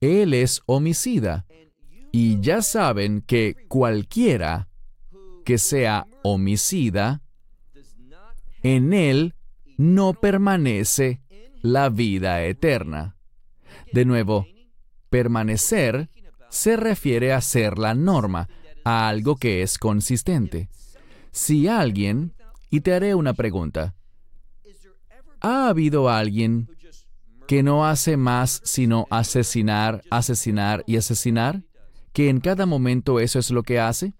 él 0.00 0.34
es 0.34 0.62
homicida. 0.66 1.46
Y 2.10 2.40
ya 2.40 2.62
saben 2.62 3.20
que 3.20 3.54
cualquiera 3.68 4.68
que 5.44 5.58
sea 5.58 6.06
homicida, 6.22 7.22
en 8.76 8.92
él 8.92 9.34
no 9.76 10.14
permanece 10.14 11.20
la 11.62 11.88
vida 11.88 12.44
eterna. 12.44 13.16
De 13.92 14.04
nuevo, 14.04 14.46
permanecer 15.10 16.10
se 16.50 16.76
refiere 16.76 17.32
a 17.32 17.40
ser 17.40 17.78
la 17.78 17.94
norma, 17.94 18.48
a 18.84 19.08
algo 19.08 19.36
que 19.36 19.62
es 19.62 19.78
consistente. 19.78 20.68
Si 21.30 21.68
alguien, 21.68 22.34
y 22.70 22.80
te 22.80 22.94
haré 22.94 23.14
una 23.14 23.34
pregunta, 23.34 23.94
¿ha 25.40 25.68
habido 25.68 26.08
alguien 26.08 26.68
que 27.46 27.62
no 27.62 27.86
hace 27.86 28.16
más 28.16 28.60
sino 28.64 29.06
asesinar, 29.10 30.02
asesinar 30.10 30.84
y 30.86 30.96
asesinar? 30.96 31.62
que 32.18 32.28
en 32.28 32.40
cada 32.40 32.66
momento 32.66 33.20
eso 33.20 33.38
es 33.38 33.50
lo 33.52 33.62
que 33.62 33.78
hace? 33.78 34.12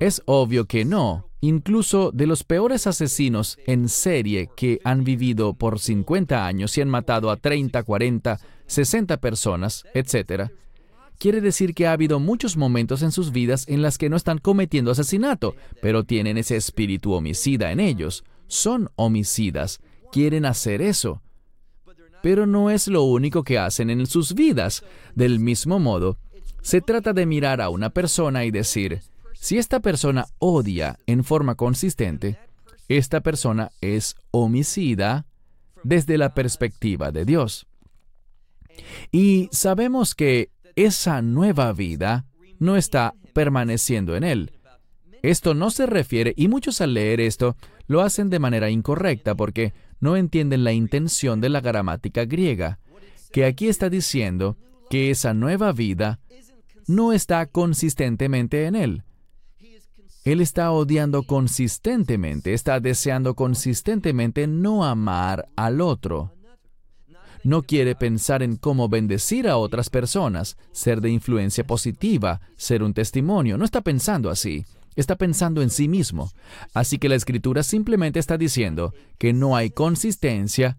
Es 0.00 0.22
obvio 0.26 0.64
que 0.64 0.84
no. 0.84 1.30
Incluso 1.44 2.10
de 2.10 2.26
los 2.26 2.42
peores 2.42 2.86
asesinos 2.86 3.58
en 3.66 3.90
serie 3.90 4.48
que 4.56 4.80
han 4.82 5.04
vivido 5.04 5.52
por 5.52 5.78
50 5.78 6.46
años 6.46 6.78
y 6.78 6.80
han 6.80 6.88
matado 6.88 7.30
a 7.30 7.36
30, 7.36 7.82
40, 7.82 8.40
60 8.66 9.18
personas, 9.18 9.84
etc., 9.92 10.50
quiere 11.18 11.42
decir 11.42 11.74
que 11.74 11.86
ha 11.86 11.92
habido 11.92 12.18
muchos 12.18 12.56
momentos 12.56 13.02
en 13.02 13.12
sus 13.12 13.30
vidas 13.30 13.68
en 13.68 13.82
las 13.82 13.98
que 13.98 14.08
no 14.08 14.16
están 14.16 14.38
cometiendo 14.38 14.90
asesinato, 14.90 15.54
pero 15.82 16.04
tienen 16.04 16.38
ese 16.38 16.56
espíritu 16.56 17.12
homicida 17.12 17.72
en 17.72 17.80
ellos. 17.80 18.24
Son 18.46 18.88
homicidas, 18.96 19.80
quieren 20.12 20.46
hacer 20.46 20.80
eso. 20.80 21.20
Pero 22.22 22.46
no 22.46 22.70
es 22.70 22.88
lo 22.88 23.02
único 23.02 23.44
que 23.44 23.58
hacen 23.58 23.90
en 23.90 24.06
sus 24.06 24.32
vidas. 24.32 24.82
Del 25.14 25.40
mismo 25.40 25.78
modo, 25.78 26.16
se 26.62 26.80
trata 26.80 27.12
de 27.12 27.26
mirar 27.26 27.60
a 27.60 27.68
una 27.68 27.90
persona 27.90 28.46
y 28.46 28.50
decir, 28.50 29.02
si 29.44 29.58
esta 29.58 29.80
persona 29.80 30.24
odia 30.38 30.98
en 31.06 31.22
forma 31.22 31.54
consistente, 31.54 32.38
esta 32.88 33.20
persona 33.20 33.72
es 33.82 34.16
homicida 34.30 35.26
desde 35.82 36.16
la 36.16 36.32
perspectiva 36.32 37.12
de 37.12 37.26
Dios. 37.26 37.66
Y 39.12 39.50
sabemos 39.52 40.14
que 40.14 40.48
esa 40.76 41.20
nueva 41.20 41.74
vida 41.74 42.24
no 42.58 42.78
está 42.78 43.16
permaneciendo 43.34 44.16
en 44.16 44.24
él. 44.24 44.52
Esto 45.22 45.52
no 45.52 45.70
se 45.70 45.84
refiere, 45.84 46.32
y 46.38 46.48
muchos 46.48 46.80
al 46.80 46.94
leer 46.94 47.20
esto 47.20 47.54
lo 47.86 48.00
hacen 48.00 48.30
de 48.30 48.38
manera 48.38 48.70
incorrecta 48.70 49.34
porque 49.34 49.74
no 50.00 50.16
entienden 50.16 50.64
la 50.64 50.72
intención 50.72 51.42
de 51.42 51.50
la 51.50 51.60
gramática 51.60 52.24
griega, 52.24 52.78
que 53.30 53.44
aquí 53.44 53.68
está 53.68 53.90
diciendo 53.90 54.56
que 54.88 55.10
esa 55.10 55.34
nueva 55.34 55.72
vida 55.72 56.18
no 56.86 57.12
está 57.12 57.44
consistentemente 57.44 58.64
en 58.64 58.76
él. 58.76 59.04
Él 60.24 60.40
está 60.40 60.72
odiando 60.72 61.22
consistentemente, 61.24 62.54
está 62.54 62.80
deseando 62.80 63.34
consistentemente 63.34 64.46
no 64.46 64.84
amar 64.84 65.48
al 65.54 65.82
otro. 65.82 66.32
No 67.42 67.62
quiere 67.62 67.94
pensar 67.94 68.42
en 68.42 68.56
cómo 68.56 68.88
bendecir 68.88 69.46
a 69.46 69.58
otras 69.58 69.90
personas, 69.90 70.56
ser 70.72 71.02
de 71.02 71.10
influencia 71.10 71.66
positiva, 71.66 72.40
ser 72.56 72.82
un 72.82 72.94
testimonio. 72.94 73.58
No 73.58 73.66
está 73.66 73.82
pensando 73.82 74.30
así. 74.30 74.64
Está 74.96 75.16
pensando 75.16 75.60
en 75.60 75.68
sí 75.68 75.88
mismo. 75.88 76.30
Así 76.72 76.98
que 76.98 77.10
la 77.10 77.16
escritura 77.16 77.62
simplemente 77.62 78.18
está 78.18 78.38
diciendo 78.38 78.94
que 79.18 79.34
no 79.34 79.56
hay 79.56 79.68
consistencia 79.70 80.78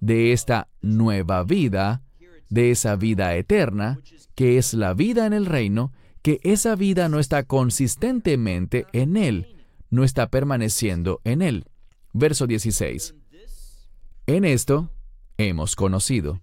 de 0.00 0.32
esta 0.32 0.68
nueva 0.80 1.42
vida, 1.42 2.02
de 2.48 2.70
esa 2.70 2.96
vida 2.96 3.34
eterna, 3.34 3.98
que 4.34 4.56
es 4.56 4.72
la 4.72 4.94
vida 4.94 5.26
en 5.26 5.34
el 5.34 5.44
reino, 5.44 5.92
que 6.26 6.40
esa 6.42 6.74
vida 6.74 7.08
no 7.08 7.20
está 7.20 7.44
consistentemente 7.44 8.86
en 8.92 9.16
Él, 9.16 9.64
no 9.90 10.02
está 10.02 10.28
permaneciendo 10.28 11.20
en 11.22 11.40
Él. 11.40 11.66
Verso 12.12 12.48
16. 12.48 13.14
En 14.26 14.44
esto 14.44 14.90
hemos 15.38 15.76
conocido. 15.76 16.40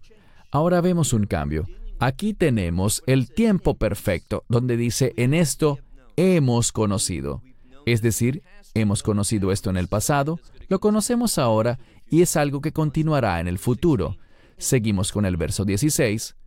Ahora 0.51 0.79
vemos 0.79 1.11
un 1.11 1.25
cambio. 1.25 1.67
Aquí 1.99 2.33
tenemos 2.33 3.03
el 3.07 3.29
tiempo 3.29 3.73
perfecto, 3.73 4.45
donde 4.47 4.77
dice, 4.77 5.11
en 5.17 5.33
esto 5.33 5.79
hemos 6.15 6.71
conocido. 6.71 7.41
Es 7.85 8.01
decir, 8.01 8.41
hemos 8.73 9.03
conocido 9.03 9.51
esto 9.51 9.69
en 9.69 9.75
el 9.75 9.89
pasado, 9.89 10.39
lo 10.69 10.79
conocemos 10.79 11.37
ahora 11.37 11.77
y 12.09 12.21
es 12.21 12.37
algo 12.37 12.61
que 12.61 12.71
continuará 12.71 13.41
en 13.41 13.49
el 13.49 13.59
futuro. 13.59 14.15
Seguimos 14.57 15.11
con 15.11 15.25
el 15.25 15.35
verso 15.35 15.65
16. 15.65 16.37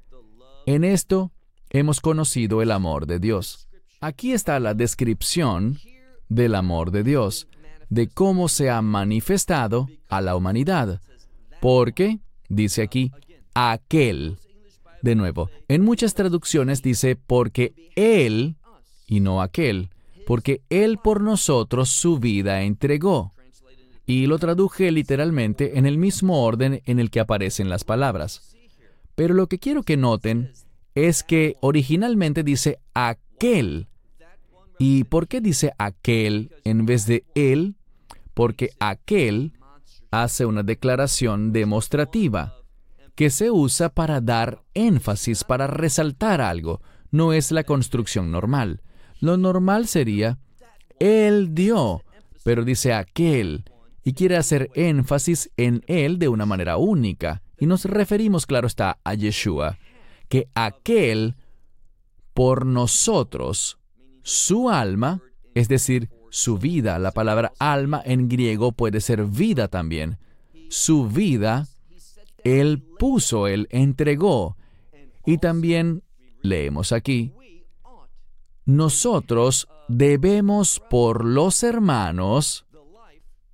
En 0.64 0.84
esto 0.84 1.32
hemos 1.70 2.00
conocido 2.00 2.62
el 2.62 2.70
amor 2.70 3.06
de 3.06 3.18
Dios. 3.18 3.68
Aquí 4.00 4.32
está 4.32 4.60
la 4.60 4.74
descripción 4.74 5.78
del 6.28 6.54
amor 6.54 6.90
de 6.90 7.02
Dios, 7.02 7.48
de 7.88 8.08
cómo 8.08 8.48
se 8.48 8.70
ha 8.70 8.82
manifestado 8.82 9.88
a 10.08 10.20
la 10.20 10.36
humanidad. 10.36 11.00
Porque, 11.60 12.18
dice 12.48 12.82
aquí, 12.82 13.12
aquel. 13.54 14.38
De 15.02 15.14
nuevo, 15.14 15.50
en 15.68 15.82
muchas 15.82 16.14
traducciones 16.14 16.82
dice 16.82 17.16
porque 17.16 17.92
Él 17.94 18.56
y 19.06 19.20
no 19.20 19.40
aquel, 19.40 19.90
porque 20.26 20.62
Él 20.68 20.98
por 20.98 21.20
nosotros 21.20 21.90
su 21.90 22.18
vida 22.18 22.62
entregó. 22.62 23.32
Y 24.04 24.26
lo 24.26 24.38
traduje 24.38 24.90
literalmente 24.90 25.78
en 25.78 25.86
el 25.86 25.98
mismo 25.98 26.42
orden 26.42 26.82
en 26.86 26.98
el 26.98 27.10
que 27.10 27.20
aparecen 27.20 27.68
las 27.68 27.84
palabras. 27.84 28.56
Pero 29.14 29.34
lo 29.34 29.48
que 29.48 29.58
quiero 29.58 29.82
que 29.82 29.96
noten 29.96 30.52
es 30.96 31.22
que 31.22 31.56
originalmente 31.60 32.42
dice 32.42 32.80
aquel. 32.94 33.86
¿Y 34.78 35.04
por 35.04 35.28
qué 35.28 35.40
dice 35.40 35.72
aquel 35.78 36.50
en 36.64 36.86
vez 36.86 37.06
de 37.06 37.24
él? 37.34 37.76
Porque 38.34 38.70
aquel 38.80 39.52
hace 40.10 40.46
una 40.46 40.62
declaración 40.62 41.52
demostrativa 41.52 42.54
que 43.14 43.30
se 43.30 43.50
usa 43.50 43.90
para 43.90 44.20
dar 44.20 44.62
énfasis, 44.74 45.44
para 45.44 45.66
resaltar 45.66 46.40
algo. 46.40 46.80
No 47.10 47.32
es 47.32 47.52
la 47.52 47.64
construcción 47.64 48.30
normal. 48.30 48.82
Lo 49.20 49.36
normal 49.36 49.86
sería, 49.86 50.38
él 50.98 51.54
dio, 51.54 52.02
pero 52.42 52.64
dice 52.64 52.94
aquel, 52.94 53.64
y 54.02 54.14
quiere 54.14 54.36
hacer 54.36 54.70
énfasis 54.74 55.50
en 55.58 55.82
él 55.86 56.18
de 56.18 56.28
una 56.28 56.46
manera 56.46 56.78
única. 56.78 57.42
Y 57.58 57.66
nos 57.66 57.84
referimos, 57.84 58.46
claro 58.46 58.66
está, 58.66 58.98
a 59.04 59.14
Yeshua 59.14 59.78
que 60.28 60.48
aquel 60.54 61.36
por 62.34 62.66
nosotros, 62.66 63.78
su 64.22 64.68
alma, 64.68 65.22
es 65.54 65.68
decir, 65.68 66.10
su 66.30 66.58
vida, 66.58 66.98
la 66.98 67.12
palabra 67.12 67.52
alma 67.58 68.02
en 68.04 68.28
griego 68.28 68.72
puede 68.72 69.00
ser 69.00 69.24
vida 69.24 69.68
también, 69.68 70.18
su 70.68 71.08
vida, 71.08 71.66
Él 72.44 72.82
puso, 72.98 73.46
Él 73.46 73.68
entregó. 73.70 74.56
Y 75.24 75.38
también 75.38 76.02
leemos 76.42 76.92
aquí, 76.92 77.32
nosotros 78.66 79.68
debemos 79.88 80.80
por 80.90 81.24
los 81.24 81.62
hermanos 81.62 82.66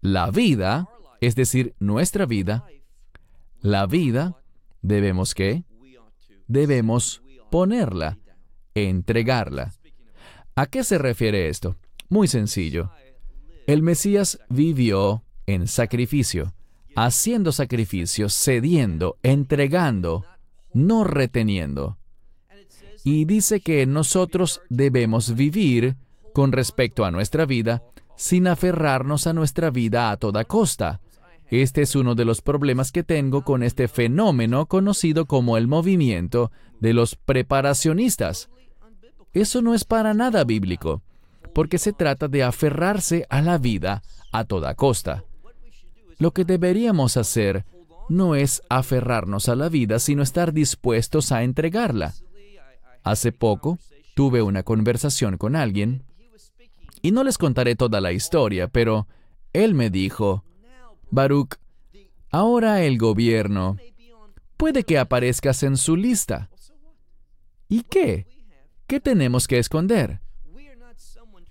la 0.01 0.31
vida, 0.31 0.89
es 1.21 1.37
decir, 1.37 1.75
nuestra 1.79 2.27
vida, 2.27 2.67
la 3.61 3.87
vida, 3.87 4.43
debemos 4.81 5.35
que 5.35 5.65
debemos 6.53 7.23
ponerla, 7.51 8.19
entregarla. 8.75 9.73
¿A 10.55 10.67
qué 10.67 10.85
se 10.85 10.99
refiere 10.99 11.49
esto? 11.49 11.77
Muy 12.09 12.29
sencillo. 12.29 12.91
El 13.67 13.83
Mesías 13.83 14.38
vivió 14.49 15.25
en 15.47 15.67
sacrificio, 15.67 16.53
haciendo 16.95 17.53
sacrificio, 17.53 18.29
cediendo, 18.29 19.17
entregando, 19.23 20.25
no 20.75 21.05
reteniendo. 21.05 21.99
Y 23.05 23.25
dice 23.25 23.61
que 23.61 23.87
nosotros 23.87 24.61
debemos 24.69 25.35
vivir 25.35 25.97
con 26.35 26.53
respecto 26.53 27.05
a 27.05 27.11
nuestra 27.11 27.47
vida 27.47 27.83
sin 28.17 28.47
aferrarnos 28.47 29.27
a 29.27 29.33
nuestra 29.33 29.71
vida 29.71 30.11
a 30.11 30.17
toda 30.17 30.45
costa, 30.45 31.01
este 31.61 31.83
es 31.83 31.95
uno 31.95 32.15
de 32.15 32.25
los 32.25 32.41
problemas 32.41 32.93
que 32.93 33.03
tengo 33.03 33.43
con 33.43 33.62
este 33.62 33.87
fenómeno 33.87 34.65
conocido 34.65 35.27
como 35.27 35.59
el 35.59 35.69
movimiento 35.69 36.51
de 36.81 36.95
los 36.95 37.15
preparacionistas. 37.15 38.49
Eso 39.35 39.61
no 39.61 39.75
es 39.75 39.85
para 39.85 40.15
nada 40.15 40.45
bíblico, 40.45 41.03
porque 41.53 41.77
se 41.77 41.93
trata 41.93 42.29
de 42.29 42.43
aferrarse 42.43 43.27
a 43.29 43.43
la 43.43 43.59
vida 43.59 44.03
a 44.33 44.45
toda 44.45 44.75
costa. 44.75 45.25
Lo 46.19 46.31
que 46.31 46.45
deberíamos 46.47 47.19
hacer 47.19 47.67
no 48.09 48.35
es 48.35 48.62
aferrarnos 48.71 49.49
a 49.51 49.57
la 49.57 49.69
vida, 49.69 49.99
sino 49.99 50.23
estar 50.23 50.55
dispuestos 50.55 51.33
a 51.33 51.43
entregarla. 51.43 52.15
Hace 53.03 53.33
poco 53.33 53.79
tuve 54.15 54.41
una 54.41 54.62
conversación 54.62 55.37
con 55.37 55.57
alguien, 55.57 56.05
y 57.03 57.11
no 57.11 57.25
les 57.25 57.37
contaré 57.37 57.75
toda 57.75 58.01
la 58.01 58.12
historia, 58.12 58.69
pero 58.69 59.09
él 59.53 59.75
me 59.75 59.91
dijo, 59.91 60.45
Baruch, 61.12 61.57
ahora 62.31 62.83
el 62.83 62.96
gobierno 62.96 63.77
puede 64.57 64.83
que 64.83 64.98
aparezcas 64.98 65.62
en 65.62 65.77
su 65.77 65.94
lista. 65.94 66.48
¿Y 67.68 67.83
qué? 67.83 68.27
¿Qué 68.87 68.98
tenemos 68.98 69.46
que 69.46 69.59
esconder? 69.59 70.20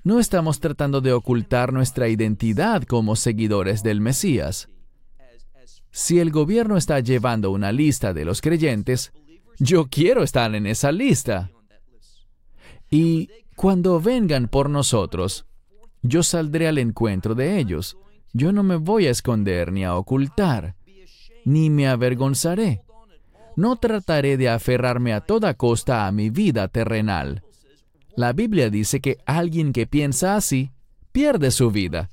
No 0.03 0.19
estamos 0.19 0.59
tratando 0.59 0.99
de 0.99 1.13
ocultar 1.13 1.73
nuestra 1.73 2.09
identidad 2.09 2.81
como 2.83 3.15
seguidores 3.15 3.83
del 3.83 4.01
Mesías. 4.01 4.67
Si 5.91 6.17
el 6.17 6.31
gobierno 6.31 6.75
está 6.75 6.99
llevando 6.99 7.51
una 7.51 7.71
lista 7.71 8.15
de 8.15 8.25
los 8.25 8.41
creyentes, 8.41 9.13
yo 9.59 9.89
quiero 9.89 10.23
estar 10.23 10.55
en 10.55 10.65
esa 10.65 10.91
lista. 10.91 11.51
Y 12.89 13.29
cuando 13.55 14.01
vengan 14.01 14.47
por 14.47 14.71
nosotros, 14.71 15.45
yo 16.01 16.23
saldré 16.23 16.67
al 16.67 16.79
encuentro 16.79 17.35
de 17.35 17.59
ellos. 17.59 17.95
Yo 18.33 18.51
no 18.51 18.63
me 18.63 18.77
voy 18.77 19.07
a 19.07 19.11
esconder 19.11 19.71
ni 19.71 19.83
a 19.83 19.95
ocultar, 19.95 20.75
ni 21.45 21.69
me 21.69 21.87
avergonzaré. 21.87 22.81
No 23.55 23.75
trataré 23.75 24.37
de 24.37 24.49
aferrarme 24.49 25.13
a 25.13 25.21
toda 25.21 25.53
costa 25.55 26.07
a 26.07 26.11
mi 26.11 26.29
vida 26.29 26.67
terrenal. 26.69 27.43
La 28.15 28.33
Biblia 28.33 28.69
dice 28.69 29.01
que 29.01 29.17
alguien 29.25 29.73
que 29.73 29.87
piensa 29.87 30.35
así 30.35 30.71
pierde 31.11 31.51
su 31.51 31.71
vida, 31.71 32.09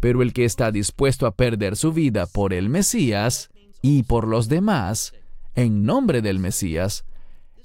pero 0.00 0.22
el 0.22 0.32
que 0.32 0.44
está 0.44 0.70
dispuesto 0.70 1.26
a 1.26 1.34
perder 1.34 1.76
su 1.76 1.92
vida 1.92 2.26
por 2.26 2.52
el 2.52 2.68
Mesías 2.68 3.50
y 3.80 4.02
por 4.02 4.28
los 4.28 4.48
demás, 4.48 5.14
en 5.54 5.84
nombre 5.84 6.22
del 6.22 6.38
Mesías, 6.38 7.04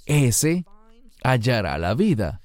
ese 0.06 0.66
hallará 1.24 1.78
la 1.78 1.94
vida. 1.94 2.42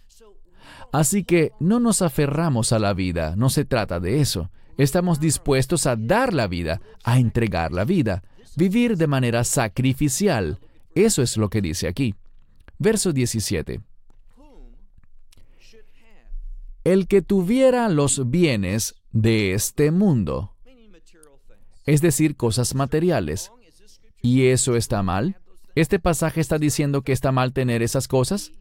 Así 0.92 1.24
que 1.24 1.52
no 1.60 1.80
nos 1.80 2.02
aferramos 2.02 2.72
a 2.72 2.78
la 2.78 2.92
vida, 2.92 3.34
no 3.36 3.48
se 3.48 3.64
trata 3.64 4.00
de 4.00 4.20
eso. 4.20 4.50
Estamos 4.78 5.20
dispuestos 5.20 5.86
a 5.86 5.96
dar 5.96 6.32
la 6.32 6.46
vida, 6.46 6.80
a 7.04 7.18
entregar 7.18 7.72
la 7.72 7.84
vida, 7.84 8.22
vivir 8.56 8.96
de 8.96 9.06
manera 9.06 9.44
sacrificial. 9.44 10.58
Eso 10.94 11.22
es 11.22 11.36
lo 11.36 11.50
que 11.50 11.60
dice 11.60 11.88
aquí. 11.88 12.14
Verso 12.78 13.12
17. 13.12 13.80
El 16.84 17.06
que 17.06 17.22
tuviera 17.22 17.88
los 17.88 18.30
bienes 18.30 18.94
de 19.12 19.52
este 19.52 19.90
mundo, 19.92 20.56
es 21.86 22.00
decir, 22.00 22.36
cosas 22.36 22.74
materiales. 22.74 23.52
¿Y 24.20 24.46
eso 24.46 24.76
está 24.76 25.02
mal? 25.02 25.36
¿Este 25.74 25.98
pasaje 25.98 26.40
está 26.40 26.58
diciendo 26.58 27.02
que 27.02 27.12
está 27.12 27.32
mal 27.32 27.52
tener 27.52 27.82
esas 27.82 28.08
cosas? 28.08 28.52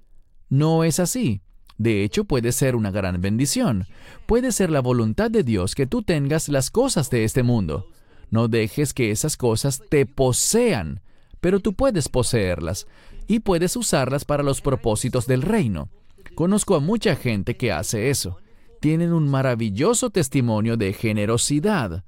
No 0.49 0.83
es 0.83 0.99
así. 0.99 1.41
De 1.81 2.03
hecho, 2.03 2.25
puede 2.25 2.51
ser 2.51 2.75
una 2.75 2.91
gran 2.91 3.19
bendición. 3.21 3.87
Puede 4.27 4.51
ser 4.51 4.69
la 4.69 4.81
voluntad 4.81 5.31
de 5.31 5.41
Dios 5.41 5.73
que 5.73 5.87
tú 5.87 6.03
tengas 6.03 6.47
las 6.47 6.69
cosas 6.69 7.09
de 7.09 7.23
este 7.23 7.41
mundo. 7.41 7.87
No 8.29 8.47
dejes 8.47 8.93
que 8.93 9.09
esas 9.09 9.35
cosas 9.35 9.81
te 9.89 10.05
posean, 10.05 11.01
pero 11.39 11.59
tú 11.59 11.73
puedes 11.73 12.07
poseerlas 12.07 12.85
y 13.25 13.39
puedes 13.39 13.75
usarlas 13.75 14.25
para 14.25 14.43
los 14.43 14.61
propósitos 14.61 15.25
del 15.25 15.41
reino. 15.41 15.89
Conozco 16.35 16.75
a 16.75 16.79
mucha 16.79 17.15
gente 17.15 17.57
que 17.57 17.71
hace 17.71 18.11
eso. 18.11 18.37
tienen 18.79 19.11
un 19.11 19.27
maravilloso 19.27 20.11
testimonio 20.11 20.77
de 20.77 20.93
generosidad, 20.93 22.03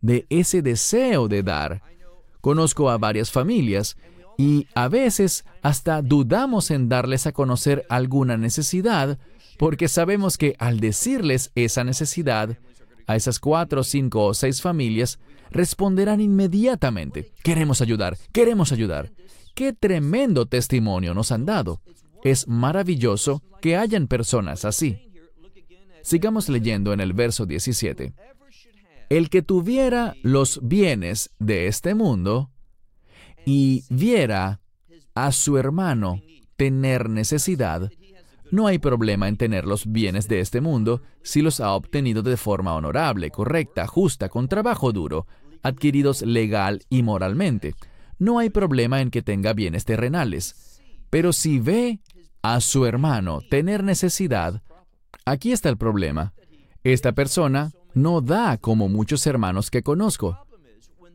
de 0.00 0.26
ese 0.30 0.62
deseo 0.62 1.28
de 1.28 1.42
dar. 1.42 1.82
Conozco 2.40 2.88
a 2.88 2.96
varias 2.96 3.30
familias 3.30 3.98
y 4.40 4.66
a 4.74 4.88
veces 4.88 5.44
hasta 5.60 6.00
dudamos 6.00 6.70
en 6.70 6.88
darles 6.88 7.26
a 7.26 7.32
conocer 7.32 7.84
alguna 7.90 8.38
necesidad 8.38 9.18
porque 9.58 9.86
sabemos 9.86 10.38
que 10.38 10.56
al 10.58 10.80
decirles 10.80 11.52
esa 11.54 11.84
necesidad, 11.84 12.56
a 13.06 13.16
esas 13.16 13.38
cuatro, 13.38 13.84
cinco 13.84 14.24
o 14.24 14.32
seis 14.32 14.62
familias, 14.62 15.18
responderán 15.50 16.22
inmediatamente, 16.22 17.32
queremos 17.42 17.82
ayudar, 17.82 18.16
queremos 18.32 18.72
ayudar. 18.72 19.10
Qué 19.54 19.74
tremendo 19.74 20.46
testimonio 20.46 21.12
nos 21.12 21.32
han 21.32 21.44
dado. 21.44 21.82
Es 22.24 22.48
maravilloso 22.48 23.42
que 23.60 23.76
hayan 23.76 24.06
personas 24.06 24.64
así. 24.64 25.10
Sigamos 26.00 26.48
leyendo 26.48 26.94
en 26.94 27.00
el 27.00 27.12
verso 27.12 27.44
17. 27.44 28.14
El 29.10 29.28
que 29.28 29.42
tuviera 29.42 30.14
los 30.22 30.60
bienes 30.62 31.30
de 31.38 31.66
este 31.66 31.94
mundo 31.94 32.49
y 33.44 33.84
viera 33.88 34.60
a 35.14 35.32
su 35.32 35.58
hermano 35.58 36.20
tener 36.56 37.08
necesidad, 37.08 37.90
no 38.50 38.66
hay 38.66 38.78
problema 38.78 39.28
en 39.28 39.36
tener 39.36 39.64
los 39.64 39.90
bienes 39.90 40.26
de 40.26 40.40
este 40.40 40.60
mundo 40.60 41.02
si 41.22 41.40
los 41.40 41.60
ha 41.60 41.72
obtenido 41.72 42.22
de 42.22 42.36
forma 42.36 42.74
honorable, 42.74 43.30
correcta, 43.30 43.86
justa, 43.86 44.28
con 44.28 44.48
trabajo 44.48 44.92
duro, 44.92 45.26
adquiridos 45.62 46.22
legal 46.22 46.82
y 46.88 47.02
moralmente. 47.02 47.74
No 48.18 48.38
hay 48.38 48.50
problema 48.50 49.00
en 49.00 49.10
que 49.10 49.22
tenga 49.22 49.52
bienes 49.52 49.84
terrenales. 49.84 50.80
Pero 51.10 51.32
si 51.32 51.60
ve 51.60 52.00
a 52.42 52.60
su 52.60 52.86
hermano 52.86 53.40
tener 53.48 53.84
necesidad, 53.84 54.62
aquí 55.24 55.52
está 55.52 55.68
el 55.68 55.76
problema. 55.76 56.32
Esta 56.82 57.12
persona 57.12 57.72
no 57.94 58.20
da 58.20 58.56
como 58.56 58.88
muchos 58.88 59.26
hermanos 59.26 59.70
que 59.70 59.82
conozco, 59.82 60.38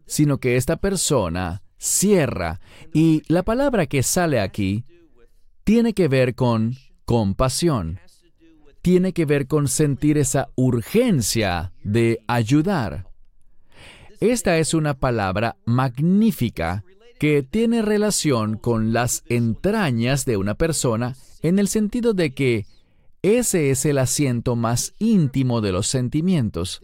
sino 0.06 0.38
que 0.38 0.56
esta 0.56 0.78
persona 0.78 1.64
cierra. 1.78 2.60
Y 2.94 3.24
la 3.28 3.44
palabra 3.44 3.86
que 3.86 4.04
sale 4.04 4.40
aquí 4.40 4.86
tiene 5.64 5.94
que 5.94 6.08
ver 6.08 6.36
con 6.36 6.76
compasión. 7.06 8.00
Tiene 8.82 9.14
que 9.14 9.26
ver 9.26 9.48
con 9.48 9.68
sentir 9.68 10.18
esa 10.18 10.50
urgencia 10.56 11.74
de 11.84 12.20
ayudar. 12.28 13.08
Esta 14.20 14.58
es 14.58 14.74
una 14.74 14.94
palabra 14.94 15.58
magnífica 15.66 16.84
que 17.20 17.44
tiene 17.44 17.82
relación 17.82 18.58
con 18.58 18.94
las 18.94 19.24
entrañas 19.28 20.26
de 20.26 20.38
una 20.38 20.56
persona 20.56 21.16
en 21.42 21.60
el 21.60 21.68
sentido 21.68 22.14
de 22.14 22.34
que 22.34 22.66
ese 23.22 23.72
es 23.72 23.86
el 23.86 23.98
asiento 23.98 24.56
más 24.56 24.94
íntimo 25.00 25.62
de 25.62 25.72
los 25.72 25.88
sentimientos. 25.88 26.84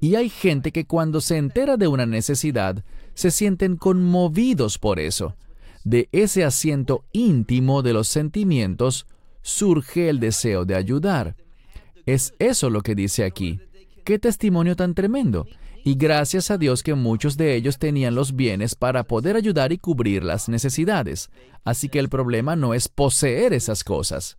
Y 0.00 0.14
hay 0.14 0.28
gente 0.28 0.72
que 0.72 0.86
cuando 0.86 1.20
se 1.20 1.36
entera 1.36 1.76
de 1.76 1.88
una 1.88 2.06
necesidad, 2.06 2.84
se 3.14 3.30
sienten 3.30 3.76
conmovidos 3.76 4.78
por 4.78 4.98
eso. 4.98 5.36
De 5.84 6.08
ese 6.12 6.44
asiento 6.44 7.04
íntimo 7.12 7.82
de 7.82 7.92
los 7.92 8.08
sentimientos 8.08 9.06
surge 9.42 10.08
el 10.08 10.20
deseo 10.20 10.64
de 10.64 10.74
ayudar. 10.74 11.36
Es 12.06 12.34
eso 12.38 12.70
lo 12.70 12.82
que 12.82 12.94
dice 12.94 13.24
aquí. 13.24 13.60
¡Qué 14.04 14.18
testimonio 14.18 14.76
tan 14.76 14.94
tremendo! 14.94 15.46
Y 15.82 15.94
gracias 15.94 16.50
a 16.50 16.58
Dios 16.58 16.82
que 16.82 16.94
muchos 16.94 17.36
de 17.38 17.54
ellos 17.54 17.78
tenían 17.78 18.14
los 18.14 18.36
bienes 18.36 18.74
para 18.74 19.04
poder 19.04 19.36
ayudar 19.36 19.72
y 19.72 19.78
cubrir 19.78 20.22
las 20.22 20.48
necesidades. 20.48 21.30
Así 21.64 21.88
que 21.88 21.98
el 21.98 22.10
problema 22.10 22.54
no 22.54 22.74
es 22.74 22.88
poseer 22.88 23.54
esas 23.54 23.82
cosas. 23.82 24.36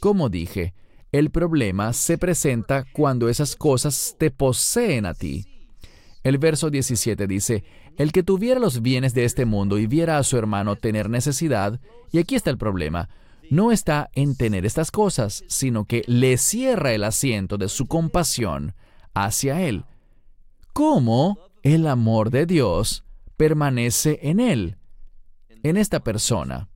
Como 0.00 0.30
dije, 0.30 0.72
el 1.12 1.30
problema 1.30 1.92
se 1.92 2.16
presenta 2.16 2.84
cuando 2.92 3.28
esas 3.28 3.56
cosas 3.56 4.16
te 4.18 4.30
poseen 4.30 5.04
a 5.04 5.14
ti. 5.14 5.57
El 6.24 6.38
verso 6.38 6.70
17 6.70 7.26
dice, 7.26 7.64
el 7.96 8.12
que 8.12 8.22
tuviera 8.22 8.60
los 8.60 8.82
bienes 8.82 9.14
de 9.14 9.24
este 9.24 9.44
mundo 9.44 9.78
y 9.78 9.86
viera 9.86 10.18
a 10.18 10.22
su 10.22 10.36
hermano 10.36 10.76
tener 10.76 11.08
necesidad, 11.08 11.80
y 12.12 12.18
aquí 12.18 12.34
está 12.34 12.50
el 12.50 12.58
problema, 12.58 13.08
no 13.50 13.72
está 13.72 14.10
en 14.14 14.36
tener 14.36 14.66
estas 14.66 14.90
cosas, 14.90 15.44
sino 15.48 15.84
que 15.84 16.02
le 16.06 16.36
cierra 16.36 16.92
el 16.92 17.04
asiento 17.04 17.56
de 17.56 17.68
su 17.68 17.86
compasión 17.86 18.74
hacia 19.14 19.62
él. 19.62 19.84
¿Cómo 20.72 21.38
el 21.62 21.86
amor 21.86 22.30
de 22.30 22.46
Dios 22.46 23.04
permanece 23.36 24.18
en 24.22 24.40
él, 24.40 24.76
en 25.62 25.76
esta 25.76 26.00
persona? 26.00 26.68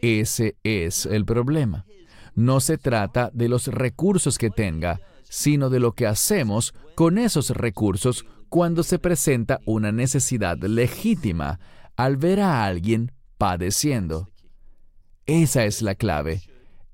Ese 0.00 0.56
es 0.62 1.06
el 1.06 1.24
problema. 1.24 1.84
No 2.34 2.60
se 2.60 2.78
trata 2.78 3.30
de 3.34 3.48
los 3.48 3.66
recursos 3.66 4.38
que 4.38 4.50
tenga, 4.50 5.00
sino 5.28 5.70
de 5.70 5.80
lo 5.80 5.92
que 5.92 6.06
hacemos 6.06 6.74
con 6.94 7.18
esos 7.18 7.50
recursos 7.50 8.24
cuando 8.48 8.82
se 8.82 8.98
presenta 8.98 9.60
una 9.66 9.92
necesidad 9.92 10.58
legítima 10.58 11.60
al 11.96 12.16
ver 12.16 12.40
a 12.40 12.64
alguien 12.64 13.12
padeciendo. 13.36 14.30
Esa 15.26 15.64
es 15.64 15.82
la 15.82 15.94
clave. 15.94 16.42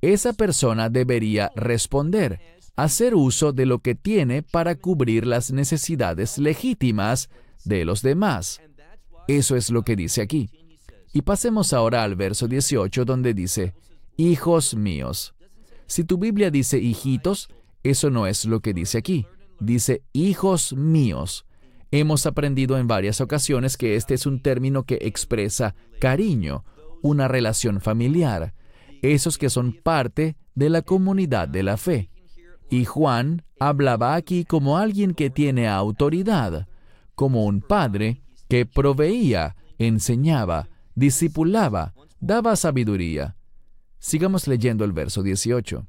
Esa 0.01 0.33
persona 0.33 0.89
debería 0.89 1.53
responder, 1.55 2.41
hacer 2.77 3.15
uso 3.15 3.53
de 3.53 3.65
lo 3.65 3.79
que 3.79 3.95
tiene 3.95 4.43
para 4.43 4.75
cubrir 4.75 5.27
las 5.27 5.53
necesidades 5.53 6.37
legítimas 6.39 7.31
de 7.65 7.85
los 7.85 8.03
demás. 8.03 8.61
Eso 9.29 9.57
es 9.57 9.71
lo 9.71 9.83
que 9.83 9.97
dice 9.97 10.21
aquí. 10.21 10.51
Y 11.13 11.23
pasemos 11.23 11.73
ahora 11.73 12.03
al 12.03 12.17
verso 12.17 12.49
18 12.49 13.05
donde 13.05 13.33
dice, 13.33 13.75
Hijos 14.17 14.75
míos. 14.75 15.35
Si 15.87 16.05
tu 16.05 16.19
Biblia 16.19 16.51
dice 16.51 16.79
hijitos, 16.79 17.49
eso 17.85 18.11
no 18.11 18.27
es 18.27 18.47
lo 18.47 18.61
que 18.61 18.73
dice 18.73 18.99
aquí. 18.99 19.27
Dice 19.61 20.03
hijos 20.13 20.73
míos. 20.73 21.47
Hemos 21.91 22.27
aprendido 22.27 22.77
en 22.77 22.89
varias 22.89 23.21
ocasiones 23.21 23.77
que 23.77 23.95
este 23.95 24.15
es 24.15 24.27
un 24.27 24.41
término 24.41 24.83
que 24.83 24.99
expresa 25.03 25.77
cariño, 26.01 26.65
una 27.03 27.29
relación 27.29 27.81
familiar, 27.81 28.55
esos 29.03 29.39
que 29.39 29.51
son 29.51 29.73
parte 29.73 30.37
de 30.55 30.71
la 30.71 30.83
comunidad 30.83 31.47
de 31.47 31.63
la 31.63 31.77
fe. 31.77 32.11
Y 32.71 32.85
Juan 32.85 33.45
hablaba 33.61 34.15
aquí 34.15 34.45
como 34.45 34.79
alguien 34.79 35.15
que 35.15 35.31
tiene 35.31 35.69
autoridad, 35.69 36.67
como 37.15 37.45
un 37.45 37.61
padre 37.61 38.23
que 38.49 38.67
proveía, 38.67 39.57
enseñaba, 39.79 40.69
discipulaba, 40.95 41.95
daba 42.19 42.57
sabiduría. 42.57 43.37
Sigamos 43.99 44.49
leyendo 44.49 44.85
el 44.85 44.93
verso 44.93 45.23
18. 45.23 45.87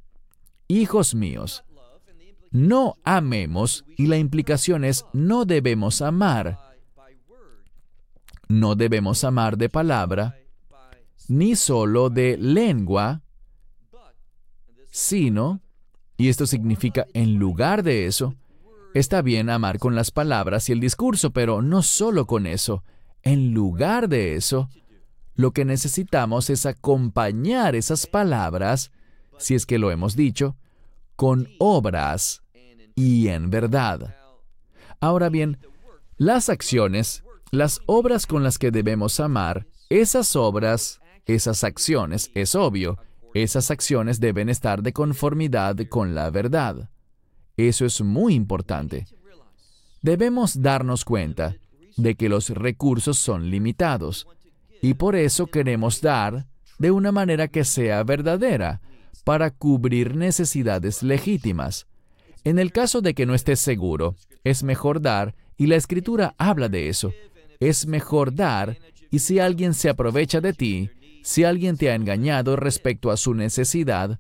Hijos 0.68 1.16
míos, 1.16 1.64
no 2.56 2.96
amemos, 3.04 3.84
y 3.98 4.08
la 4.08 4.18
implicación 4.18 4.86
es 4.86 5.06
no 5.12 5.44
debemos 5.44 6.02
amar. 6.02 6.58
No 8.48 8.76
debemos 8.76 9.26
amar 9.26 9.58
de 9.58 9.68
palabra, 9.68 10.38
ni 11.28 11.58
solo 11.58 12.10
de 12.10 12.38
lengua, 12.38 13.24
sino, 14.90 15.60
y 16.16 16.30
esto 16.30 16.48
significa 16.48 17.06
en 17.14 17.36
lugar 17.36 17.84
de 17.84 18.06
eso, 18.06 18.36
está 18.94 19.22
bien 19.22 19.50
amar 19.50 19.78
con 19.78 19.94
las 19.94 20.12
palabras 20.12 20.70
y 20.70 20.72
el 20.72 20.80
discurso, 20.80 21.32
pero 21.32 21.62
no 21.62 21.82
solo 21.82 22.26
con 22.26 22.48
eso. 22.48 22.86
En 23.22 23.54
lugar 23.54 24.08
de 24.08 24.36
eso, 24.36 24.70
lo 25.34 25.52
que 25.52 25.66
necesitamos 25.66 26.50
es 26.50 26.66
acompañar 26.66 27.76
esas 27.76 28.08
palabras, 28.08 28.94
si 29.40 29.56
es 29.56 29.66
que 29.66 29.78
lo 29.78 29.92
hemos 29.92 30.16
dicho, 30.16 30.56
con 31.18 31.50
obras 31.60 32.44
y 32.96 33.28
en 33.28 33.50
verdad. 33.50 34.16
Ahora 35.00 35.30
bien, 35.30 35.58
las 36.18 36.50
acciones, 36.50 37.24
las 37.52 37.82
obras 37.86 38.26
con 38.26 38.44
las 38.44 38.58
que 38.58 38.72
debemos 38.72 39.20
amar, 39.20 39.68
esas 39.90 40.36
obras 40.36 41.02
esas 41.26 41.64
acciones, 41.64 42.32
es 42.36 42.56
obvio, 42.56 43.00
esas 43.34 43.72
acciones 43.72 44.20
deben 44.20 44.50
estar 44.50 44.82
de 44.82 44.94
conformidad 44.94 45.76
con 45.90 46.16
la 46.16 46.30
verdad. 46.30 46.90
Eso 47.58 47.86
es 47.86 48.02
muy 48.02 48.36
importante. 48.36 49.08
Debemos 50.02 50.62
darnos 50.62 51.04
cuenta 51.04 51.56
de 51.98 52.16
que 52.16 52.30
los 52.30 52.50
recursos 52.50 53.18
son 53.18 53.50
limitados 53.50 54.28
y 54.82 54.94
por 54.94 55.16
eso 55.16 55.48
queremos 55.48 56.02
dar 56.02 56.46
de 56.78 56.92
una 56.92 57.12
manera 57.12 57.48
que 57.48 57.64
sea 57.64 58.04
verdadera 58.04 58.82
para 59.24 59.50
cubrir 59.50 60.16
necesidades 60.16 61.02
legítimas. 61.02 61.88
En 62.46 62.60
el 62.60 62.72
caso 62.72 63.02
de 63.02 63.16
que 63.16 63.26
no 63.26 63.34
estés 63.34 63.60
seguro, 63.60 64.16
es 64.44 64.64
mejor 64.64 65.02
dar, 65.02 65.36
y 65.58 65.66
la 65.66 65.76
escritura 65.76 66.36
habla 66.38 66.70
de 66.70 66.90
eso. 66.90 67.12
Es 67.60 67.88
mejor 67.88 68.36
dar, 68.36 68.78
y 69.10 69.20
si 69.20 69.40
alguien 69.40 69.74
se 69.74 69.90
aprovecha 69.90 70.42
de 70.42 70.54
ti, 70.54 70.90
si 71.24 71.44
alguien 71.44 71.76
te 71.76 71.90
ha 71.90 71.96
engañado 71.96 72.56
respecto 72.56 73.10
a 73.10 73.18
su 73.18 73.34
necesidad, 73.34 74.20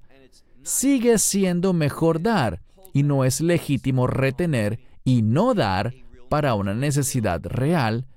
sigue 0.63 1.19
siendo 1.19 1.71
mejor 1.73 2.19
dar 2.19 2.61
y 2.93 3.03
no 3.03 3.25
es 3.25 3.41
legítimo 3.41 4.07
retener 4.07 4.79
y 5.03 5.21
no 5.21 5.53
dar 5.53 5.93
para 6.27 6.55
una 6.55 6.73
necesidad 6.73 7.41
real 7.43 8.07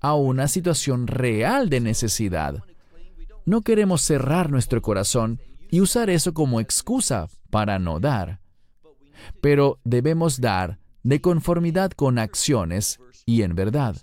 a 0.00 0.14
una 0.14 0.48
situación 0.48 1.06
real 1.06 1.68
de 1.68 1.80
necesidad. 1.80 2.64
No 3.44 3.60
queremos 3.60 4.00
cerrar 4.00 4.50
nuestro 4.50 4.80
corazón 4.80 5.40
y 5.70 5.82
usar 5.82 6.08
eso 6.08 6.32
como 6.32 6.60
excusa 6.60 7.28
para 7.50 7.78
no 7.78 8.00
dar. 8.00 8.40
Pero 9.40 9.78
debemos 9.84 10.40
dar 10.40 10.78
de 11.02 11.20
conformidad 11.20 11.92
con 11.92 12.18
acciones 12.18 12.98
y 13.24 13.42
en 13.42 13.54
verdad. 13.54 13.96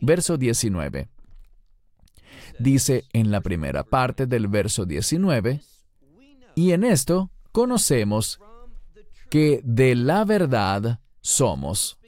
Verso 0.00 0.36
19. 0.36 1.08
Dice 2.58 3.04
en 3.12 3.30
la 3.30 3.40
primera 3.40 3.84
parte 3.84 4.26
del 4.26 4.48
verso 4.48 4.86
19, 4.86 5.60
y 6.54 6.72
en 6.72 6.84
esto 6.84 7.30
conocemos 7.52 8.40
que 9.30 9.60
de 9.64 9.94
la 9.94 10.24
verdad 10.24 11.00
somos. 11.20 11.98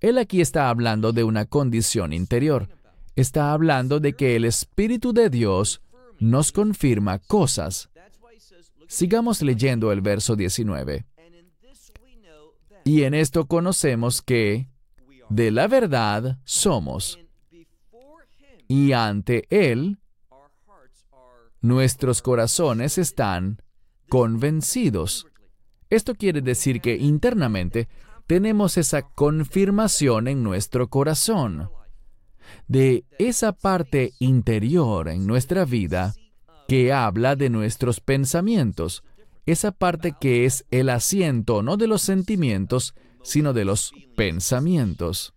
Él 0.00 0.18
aquí 0.18 0.40
está 0.40 0.68
hablando 0.68 1.12
de 1.12 1.24
una 1.24 1.44
condición 1.44 2.12
interior. 2.12 2.68
Está 3.16 3.52
hablando 3.52 4.00
de 4.00 4.14
que 4.14 4.36
el 4.36 4.44
Espíritu 4.44 5.12
de 5.12 5.28
Dios 5.28 5.82
nos 6.20 6.52
confirma 6.52 7.18
cosas. 7.18 7.90
Sigamos 8.86 9.42
leyendo 9.42 9.92
el 9.92 10.00
verso 10.00 10.36
19. 10.36 11.04
Y 12.88 13.04
en 13.04 13.12
esto 13.12 13.46
conocemos 13.46 14.22
que 14.22 14.70
de 15.28 15.50
la 15.50 15.68
verdad 15.68 16.38
somos. 16.44 17.18
Y 18.66 18.92
ante 18.92 19.44
Él, 19.50 19.98
nuestros 21.60 22.22
corazones 22.22 22.96
están 22.96 23.60
convencidos. 24.08 25.26
Esto 25.90 26.14
quiere 26.14 26.40
decir 26.40 26.80
que 26.80 26.96
internamente 26.96 27.90
tenemos 28.26 28.78
esa 28.78 29.02
confirmación 29.02 30.26
en 30.26 30.42
nuestro 30.42 30.88
corazón 30.88 31.68
de 32.68 33.04
esa 33.18 33.52
parte 33.52 34.14
interior 34.18 35.10
en 35.10 35.26
nuestra 35.26 35.66
vida 35.66 36.14
que 36.66 36.90
habla 36.94 37.36
de 37.36 37.50
nuestros 37.50 38.00
pensamientos, 38.00 39.04
esa 39.52 39.72
parte 39.72 40.14
que 40.20 40.44
es 40.44 40.66
el 40.70 40.90
asiento 40.90 41.62
no 41.62 41.78
de 41.78 41.86
los 41.86 42.02
sentimientos, 42.02 42.94
sino 43.22 43.54
de 43.54 43.64
los 43.64 43.92
pensamientos. 44.14 45.32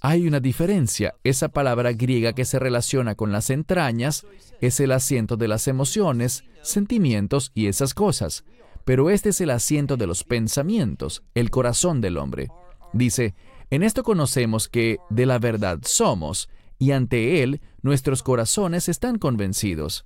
Hay 0.00 0.26
una 0.26 0.40
diferencia. 0.40 1.14
Esa 1.22 1.48
palabra 1.48 1.92
griega 1.92 2.32
que 2.32 2.44
se 2.46 2.58
relaciona 2.58 3.14
con 3.14 3.30
las 3.30 3.50
entrañas 3.50 4.26
es 4.60 4.80
el 4.80 4.90
asiento 4.90 5.36
de 5.36 5.48
las 5.48 5.68
emociones, 5.68 6.44
sentimientos 6.62 7.52
y 7.54 7.66
esas 7.66 7.94
cosas. 7.94 8.44
Pero 8.84 9.10
este 9.10 9.28
es 9.28 9.40
el 9.42 9.50
asiento 9.50 9.96
de 9.96 10.06
los 10.06 10.24
pensamientos, 10.24 11.22
el 11.34 11.50
corazón 11.50 12.00
del 12.00 12.16
hombre. 12.16 12.48
Dice, 12.92 13.34
en 13.70 13.82
esto 13.82 14.02
conocemos 14.02 14.68
que 14.68 14.96
de 15.10 15.26
la 15.26 15.38
verdad 15.38 15.78
somos, 15.82 16.48
y 16.78 16.90
ante 16.90 17.42
Él 17.42 17.60
nuestros 17.82 18.22
corazones 18.22 18.88
están 18.88 19.18
convencidos. 19.18 20.04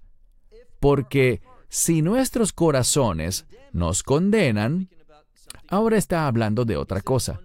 Porque 0.78 1.40
si 1.68 2.02
nuestros 2.02 2.52
corazones 2.52 3.46
nos 3.72 4.02
condenan, 4.02 4.88
ahora 5.68 5.96
está 5.96 6.26
hablando 6.26 6.64
de 6.64 6.76
otra 6.76 7.00
cosa. 7.00 7.40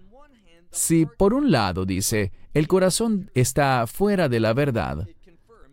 Si 0.70 1.06
por 1.06 1.34
un 1.34 1.50
lado 1.50 1.84
dice, 1.84 2.32
el 2.54 2.66
corazón 2.66 3.30
está 3.34 3.86
fuera 3.86 4.28
de 4.28 4.40
la 4.40 4.52
verdad, 4.54 5.06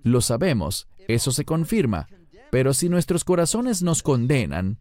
lo 0.03 0.21
sabemos, 0.21 0.87
eso 1.07 1.31
se 1.31 1.45
confirma, 1.45 2.07
pero 2.51 2.73
si 2.73 2.89
nuestros 2.89 3.23
corazones 3.23 3.81
nos 3.81 4.03
condenan, 4.03 4.79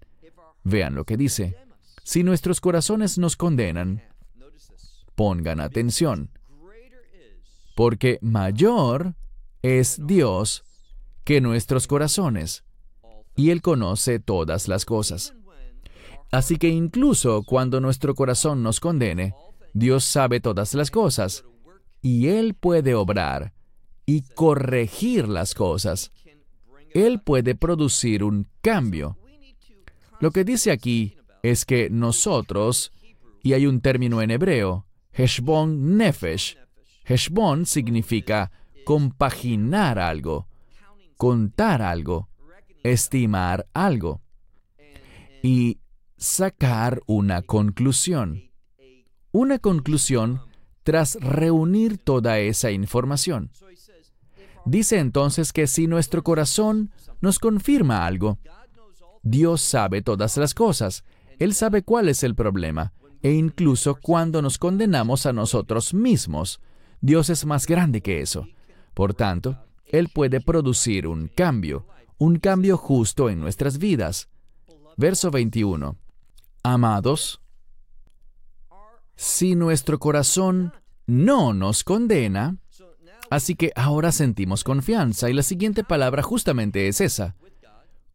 vean 0.65 0.95
lo 0.95 1.05
que 1.05 1.17
dice, 1.17 1.57
si 2.03 2.23
nuestros 2.23 2.61
corazones 2.61 3.19
nos 3.19 3.37
condenan, 3.37 4.03
pongan 5.15 5.61
atención, 5.61 6.31
porque 7.77 8.19
mayor 8.23 9.15
es 9.63 10.01
Dios 10.05 10.65
que 11.25 11.41
nuestros 11.41 11.87
corazones, 11.87 12.65
y 13.39 13.51
Él 13.51 13.63
conoce 13.63 14.19
todas 14.19 14.67
las 14.67 14.85
cosas. 14.85 15.33
Así 16.33 16.57
que 16.59 16.69
incluso 16.69 17.45
cuando 17.45 17.81
nuestro 17.81 18.17
corazón 18.17 18.65
nos 18.65 18.81
condene, 18.81 19.33
Dios 19.73 20.05
sabe 20.05 20.41
todas 20.41 20.75
las 20.75 20.91
cosas 20.91 21.45
y 22.03 22.27
Él 22.27 22.55
puede 22.55 22.97
obrar 22.97 23.55
y 24.07 24.23
corregir 24.23 25.29
las 25.29 25.55
cosas. 25.55 26.11
Él 26.93 27.21
puede 27.21 27.55
producir 27.55 28.25
un 28.25 28.49
cambio. 28.61 29.17
Lo 30.19 30.33
que 30.33 30.43
dice 30.43 30.73
aquí 30.73 31.17
es 31.45 31.65
que 31.65 31.91
nosotros, 31.91 32.91
y 33.45 33.53
hay 33.53 33.67
un 33.67 33.81
término 33.81 34.21
en 34.21 34.33
hebreo, 34.33 34.85
Heshbon 35.13 35.97
Nefesh. 35.97 36.59
Heshbon 37.05 37.67
significa 37.67 38.51
compaginar 38.85 40.01
algo, 40.01 40.49
contar 41.17 41.83
algo, 41.83 42.29
estimar 42.83 43.67
algo 43.73 44.21
y 45.43 45.79
sacar 46.17 47.01
una 47.07 47.43
conclusión 47.43 48.49
una 49.33 49.59
conclusión 49.59 50.41
tras 50.83 51.17
reunir 51.21 51.99
toda 51.99 52.39
esa 52.39 52.71
información. 52.71 53.51
Dice 54.65 54.99
entonces 54.99 55.53
que 55.53 55.67
si 55.67 55.87
nuestro 55.87 56.23
corazón 56.23 56.91
nos 57.21 57.39
confirma 57.39 58.07
algo, 58.07 58.39
Dios 59.23 59.61
sabe 59.61 60.03
todas 60.03 60.37
las 60.37 60.55
cosas, 60.55 61.05
Él 61.39 61.55
sabe 61.55 61.83
cuál 61.83 62.09
es 62.09 62.23
el 62.23 62.35
problema, 62.35 62.93
e 63.23 63.33
incluso 63.33 63.97
cuando 63.97 64.43
nos 64.43 64.59
condenamos 64.59 65.27
a 65.27 65.33
nosotros 65.33 65.93
mismos, 65.93 66.61
Dios 67.01 67.31
es 67.31 67.45
más 67.45 67.67
grande 67.67 68.01
que 68.01 68.21
eso. 68.21 68.47
Por 68.95 69.15
tanto, 69.15 69.59
Él 69.87 70.09
puede 70.13 70.41
producir 70.41 71.07
un 71.07 71.29
cambio, 71.29 71.87
un 72.19 72.39
cambio 72.39 72.77
justo 72.77 73.31
en 73.31 73.41
nuestras 73.41 73.79
vidas. 73.79 74.29
Verso 74.97 75.31
21. 75.31 75.97
Amados, 76.65 77.41
si 79.15 79.55
nuestro 79.55 79.99
corazón 79.99 80.73
no 81.07 81.55
nos 81.55 81.85
condena, 81.85 82.57
así 83.31 83.55
que 83.55 83.73
ahora 83.77 84.13
sentimos 84.13 84.65
confianza 84.65 85.31
y 85.31 85.33
la 85.33 85.43
siguiente 85.43 85.85
palabra 85.85 86.23
justamente 86.23 86.89
es 86.89 87.01
esa. 87.01 87.37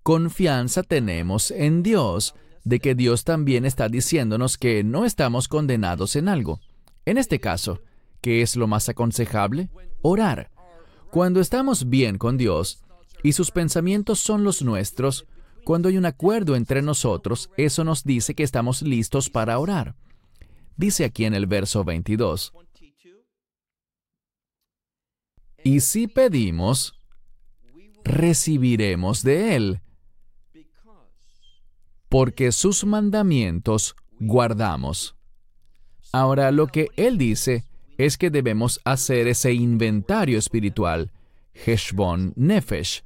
Confianza 0.03 0.83
tenemos 0.83 1.51
en 1.51 1.81
Dios, 1.83 2.35
de 2.65 2.79
que 2.79 2.95
Dios 2.95 3.23
también 3.23 3.65
está 3.65 3.89
diciéndonos 3.89 4.57
que 4.57 4.83
no 4.83 5.05
estamos 5.05 5.47
condenados 5.47 6.15
en 6.15 6.27
algo. 6.27 6.59
En 7.05 7.17
este 7.17 7.39
caso, 7.39 7.81
¿qué 8.21 8.41
es 8.41 8.55
lo 8.55 8.67
más 8.67 8.87
aconsejable? 8.89 9.69
Orar. 10.01 10.51
Cuando 11.11 11.39
estamos 11.39 11.89
bien 11.89 12.17
con 12.17 12.37
Dios 12.37 12.83
y 13.23 13.31
sus 13.31 13.51
pensamientos 13.51 14.19
son 14.19 14.43
los 14.43 14.61
nuestros, 14.61 15.25
cuando 15.63 15.89
hay 15.89 15.97
un 15.97 16.05
acuerdo 16.05 16.55
entre 16.55 16.81
nosotros, 16.81 17.49
eso 17.57 17.83
nos 17.83 18.03
dice 18.03 18.35
que 18.35 18.43
estamos 18.43 18.81
listos 18.81 19.29
para 19.29 19.57
orar. 19.57 19.95
Dice 20.75 21.05
aquí 21.05 21.25
en 21.25 21.33
el 21.33 21.47
verso 21.47 21.83
22, 21.83 22.53
y 25.63 25.79
si 25.79 26.07
pedimos, 26.07 26.99
recibiremos 28.03 29.23
de 29.23 29.55
Él, 29.55 29.81
porque 32.09 32.51
sus 32.51 32.83
mandamientos 32.83 33.95
guardamos. 34.19 35.15
Ahora 36.11 36.51
lo 36.51 36.67
que 36.67 36.89
Él 36.97 37.17
dice 37.17 37.63
es 37.97 38.17
que 38.17 38.29
debemos 38.29 38.81
hacer 38.83 39.27
ese 39.27 39.53
inventario 39.53 40.37
espiritual, 40.37 41.11
Heshbon 41.53 42.33
Nefesh, 42.35 43.03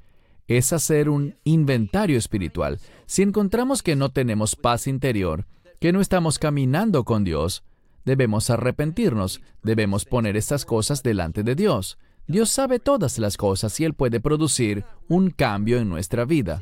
es 0.48 0.72
hacer 0.72 1.10
un 1.10 1.36
inventario 1.44 2.18
espiritual. 2.18 2.80
Si 3.06 3.22
encontramos 3.22 3.82
que 3.82 3.96
no 3.96 4.08
tenemos 4.08 4.56
paz 4.56 4.86
interior, 4.86 5.46
que 5.78 5.92
no 5.92 6.00
estamos 6.00 6.38
caminando 6.38 7.04
con 7.04 7.22
Dios, 7.22 7.62
debemos 8.04 8.48
arrepentirnos, 8.48 9.42
debemos 9.62 10.06
poner 10.06 10.36
estas 10.36 10.64
cosas 10.64 11.02
delante 11.02 11.42
de 11.42 11.54
Dios. 11.54 11.98
Dios 12.26 12.48
sabe 12.48 12.78
todas 12.78 13.18
las 13.18 13.36
cosas 13.36 13.78
y 13.78 13.84
Él 13.84 13.94
puede 13.94 14.20
producir 14.20 14.84
un 15.08 15.30
cambio 15.30 15.78
en 15.78 15.88
nuestra 15.88 16.24
vida. 16.24 16.60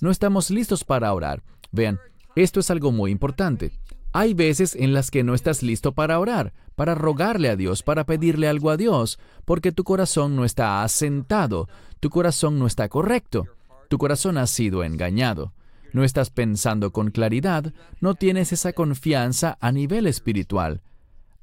No 0.00 0.10
estamos 0.10 0.50
listos 0.50 0.84
para 0.84 1.12
orar. 1.12 1.42
Vean, 1.70 2.00
esto 2.34 2.60
es 2.60 2.70
algo 2.70 2.90
muy 2.90 3.10
importante. 3.10 3.72
Hay 4.12 4.34
veces 4.34 4.74
en 4.74 4.92
las 4.92 5.10
que 5.10 5.22
no 5.22 5.34
estás 5.34 5.62
listo 5.62 5.92
para 5.92 6.18
orar, 6.18 6.52
para 6.74 6.94
rogarle 6.94 7.48
a 7.48 7.56
Dios, 7.56 7.82
para 7.82 8.04
pedirle 8.04 8.48
algo 8.48 8.70
a 8.70 8.76
Dios, 8.76 9.18
porque 9.44 9.72
tu 9.72 9.84
corazón 9.84 10.36
no 10.36 10.44
está 10.44 10.82
asentado, 10.82 11.68
tu 12.00 12.10
corazón 12.10 12.58
no 12.58 12.66
está 12.66 12.88
correcto, 12.88 13.46
tu 13.88 13.98
corazón 13.98 14.38
ha 14.38 14.46
sido 14.46 14.82
engañado 14.82 15.52
no 15.92 16.04
estás 16.04 16.30
pensando 16.30 16.92
con 16.92 17.10
claridad, 17.10 17.72
no 18.00 18.14
tienes 18.14 18.52
esa 18.52 18.72
confianza 18.72 19.58
a 19.60 19.72
nivel 19.72 20.06
espiritual. 20.06 20.82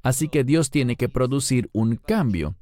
Así 0.02 0.28
que 0.28 0.44
Dios 0.44 0.70
tiene 0.70 0.96
que 0.96 1.08
producir 1.08 1.68
un 1.72 1.96
cambio. 1.96 2.56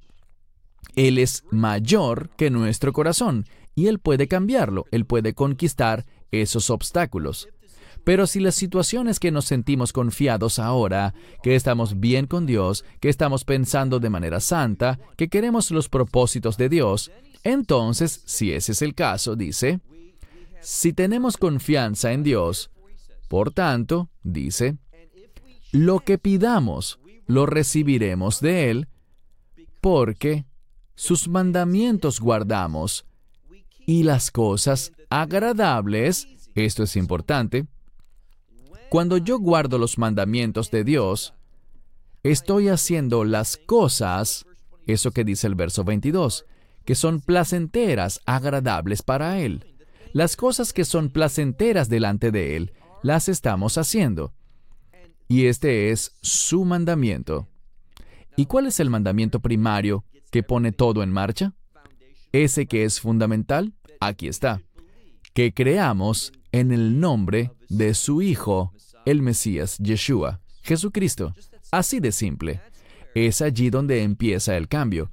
Él 0.94 1.18
es 1.18 1.44
mayor 1.50 2.30
que 2.36 2.50
nuestro 2.50 2.92
corazón 2.92 3.44
y 3.74 3.88
Él 3.88 3.98
puede 3.98 4.28
cambiarlo, 4.28 4.86
Él 4.90 5.04
puede 5.04 5.34
conquistar 5.34 6.06
esos 6.30 6.70
obstáculos. 6.70 7.48
Pero 8.06 8.28
si 8.28 8.38
la 8.38 8.52
situación 8.52 9.08
es 9.08 9.18
que 9.18 9.32
nos 9.32 9.46
sentimos 9.46 9.92
confiados 9.92 10.60
ahora, 10.60 11.12
que 11.42 11.56
estamos 11.56 11.98
bien 11.98 12.28
con 12.28 12.46
Dios, 12.46 12.84
que 13.00 13.08
estamos 13.08 13.44
pensando 13.44 13.98
de 13.98 14.10
manera 14.10 14.38
santa, 14.38 15.00
que 15.16 15.26
queremos 15.26 15.72
los 15.72 15.88
propósitos 15.88 16.56
de 16.56 16.68
Dios, 16.68 17.10
entonces, 17.42 18.22
si 18.24 18.52
ese 18.52 18.70
es 18.70 18.82
el 18.82 18.94
caso, 18.94 19.34
dice, 19.34 19.80
si 20.60 20.92
tenemos 20.92 21.36
confianza 21.36 22.12
en 22.12 22.22
Dios, 22.22 22.70
por 23.26 23.52
tanto, 23.52 24.08
dice, 24.22 24.76
lo 25.72 25.98
que 25.98 26.16
pidamos, 26.16 27.00
lo 27.26 27.44
recibiremos 27.44 28.40
de 28.40 28.70
Él, 28.70 28.88
porque 29.80 30.46
sus 30.94 31.26
mandamientos 31.26 32.20
guardamos, 32.20 33.04
y 33.84 34.04
las 34.04 34.30
cosas 34.30 34.92
agradables, 35.10 36.28
esto 36.54 36.84
es 36.84 36.94
importante, 36.94 37.66
cuando 38.88 39.18
yo 39.18 39.38
guardo 39.38 39.78
los 39.78 39.98
mandamientos 39.98 40.70
de 40.70 40.84
Dios, 40.84 41.34
estoy 42.22 42.68
haciendo 42.68 43.24
las 43.24 43.56
cosas, 43.56 44.46
eso 44.86 45.10
que 45.10 45.24
dice 45.24 45.46
el 45.46 45.54
verso 45.54 45.84
22, 45.84 46.46
que 46.84 46.94
son 46.94 47.20
placenteras, 47.20 48.20
agradables 48.26 49.02
para 49.02 49.40
Él. 49.40 49.74
Las 50.12 50.36
cosas 50.36 50.72
que 50.72 50.84
son 50.84 51.10
placenteras 51.10 51.88
delante 51.88 52.30
de 52.30 52.56
Él, 52.56 52.72
las 53.02 53.28
estamos 53.28 53.76
haciendo. 53.76 54.32
Y 55.28 55.46
este 55.46 55.90
es 55.90 56.16
su 56.22 56.64
mandamiento. 56.64 57.48
¿Y 58.36 58.46
cuál 58.46 58.66
es 58.66 58.78
el 58.80 58.90
mandamiento 58.90 59.40
primario 59.40 60.04
que 60.30 60.42
pone 60.42 60.72
todo 60.72 61.02
en 61.02 61.10
marcha? 61.10 61.54
Ese 62.32 62.66
que 62.66 62.84
es 62.84 63.00
fundamental, 63.00 63.74
aquí 64.00 64.28
está. 64.28 64.62
Que 65.34 65.52
creamos 65.52 66.32
en 66.52 66.70
el 66.70 67.00
nombre 67.00 67.52
de 67.68 67.94
su 67.94 68.22
Hijo, 68.22 68.72
el 69.06 69.22
Mesías 69.22 69.78
Yeshua, 69.78 70.40
Jesucristo. 70.62 71.32
Así 71.70 72.00
de 72.00 72.12
simple. 72.12 72.60
Es 73.14 73.40
allí 73.40 73.70
donde 73.70 74.02
empieza 74.02 74.56
el 74.56 74.68
cambio. 74.68 75.10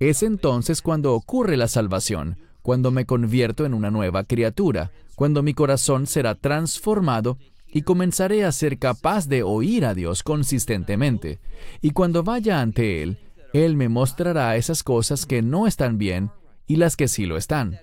Es 0.00 0.22
entonces 0.22 0.80
cuando 0.80 1.12
ocurre 1.12 1.56
la 1.56 1.68
salvación, 1.68 2.38
cuando 2.62 2.90
me 2.90 3.04
convierto 3.04 3.66
en 3.66 3.74
una 3.74 3.90
nueva 3.90 4.24
criatura, 4.24 4.92
cuando 5.16 5.42
mi 5.42 5.54
corazón 5.54 6.06
será 6.06 6.36
transformado 6.36 7.36
y 7.66 7.82
comenzaré 7.82 8.44
a 8.44 8.52
ser 8.52 8.78
capaz 8.78 9.28
de 9.28 9.42
oír 9.42 9.84
a 9.84 9.94
Dios 9.94 10.22
consistentemente. 10.22 11.40
Y 11.80 11.90
cuando 11.90 12.22
vaya 12.22 12.60
ante 12.60 13.02
Él, 13.02 13.18
Él 13.52 13.76
me 13.76 13.88
mostrará 13.88 14.56
esas 14.56 14.82
cosas 14.82 15.26
que 15.26 15.42
no 15.42 15.66
están 15.66 15.98
bien 15.98 16.30
y 16.66 16.76
las 16.76 16.96
que 16.96 17.08
sí 17.08 17.26
lo 17.26 17.36
están. 17.36 17.80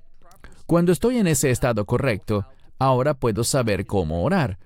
Cuando 0.66 0.92
estoy 0.94 1.18
en 1.18 1.28
ese 1.28 1.52
estado 1.52 1.86
correcto, 1.86 2.46
ahora 2.78 3.14
puedo 3.14 3.44
saber 3.44 3.86
cómo 3.86 4.24
orar. 4.24 4.58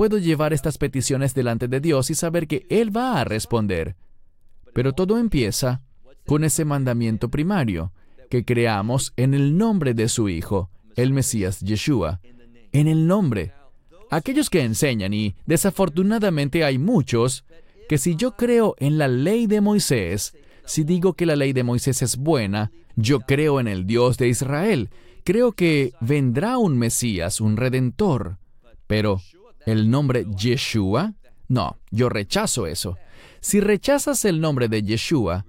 Puedo 0.00 0.16
llevar 0.16 0.54
estas 0.54 0.78
peticiones 0.78 1.34
delante 1.34 1.68
de 1.68 1.78
Dios 1.78 2.08
y 2.08 2.14
saber 2.14 2.46
que 2.46 2.66
Él 2.70 2.96
va 2.96 3.20
a 3.20 3.24
responder. 3.24 3.96
Pero 4.72 4.94
todo 4.94 5.18
empieza 5.18 5.82
con 6.24 6.42
ese 6.42 6.64
mandamiento 6.64 7.28
primario, 7.28 7.92
que 8.30 8.46
creamos 8.46 9.12
en 9.18 9.34
el 9.34 9.58
nombre 9.58 9.92
de 9.92 10.08
su 10.08 10.30
Hijo, 10.30 10.70
el 10.96 11.12
Mesías 11.12 11.60
Yeshua. 11.60 12.22
En 12.72 12.88
el 12.88 13.06
nombre. 13.06 13.52
Aquellos 14.10 14.48
que 14.48 14.62
enseñan, 14.62 15.12
y 15.12 15.36
desafortunadamente 15.44 16.64
hay 16.64 16.78
muchos, 16.78 17.44
que 17.86 17.98
si 17.98 18.16
yo 18.16 18.36
creo 18.36 18.76
en 18.78 18.96
la 18.96 19.06
ley 19.06 19.46
de 19.46 19.60
Moisés, 19.60 20.34
si 20.64 20.82
digo 20.82 21.12
que 21.12 21.26
la 21.26 21.36
ley 21.36 21.52
de 21.52 21.62
Moisés 21.62 22.00
es 22.00 22.16
buena, 22.16 22.72
yo 22.96 23.20
creo 23.20 23.60
en 23.60 23.68
el 23.68 23.86
Dios 23.86 24.16
de 24.16 24.28
Israel, 24.28 24.88
creo 25.24 25.52
que 25.52 25.92
vendrá 26.00 26.56
un 26.56 26.78
Mesías, 26.78 27.38
un 27.38 27.58
Redentor. 27.58 28.38
Pero, 28.86 29.20
¿el 29.66 29.90
nombre 29.90 30.26
Yeshua? 30.36 31.14
No, 31.48 31.78
yo 31.90 32.08
rechazo 32.08 32.66
eso. 32.66 32.96
Si 33.40 33.60
rechazas 33.60 34.24
el 34.24 34.40
nombre 34.40 34.68
de 34.68 34.82
Yeshua, 34.82 35.44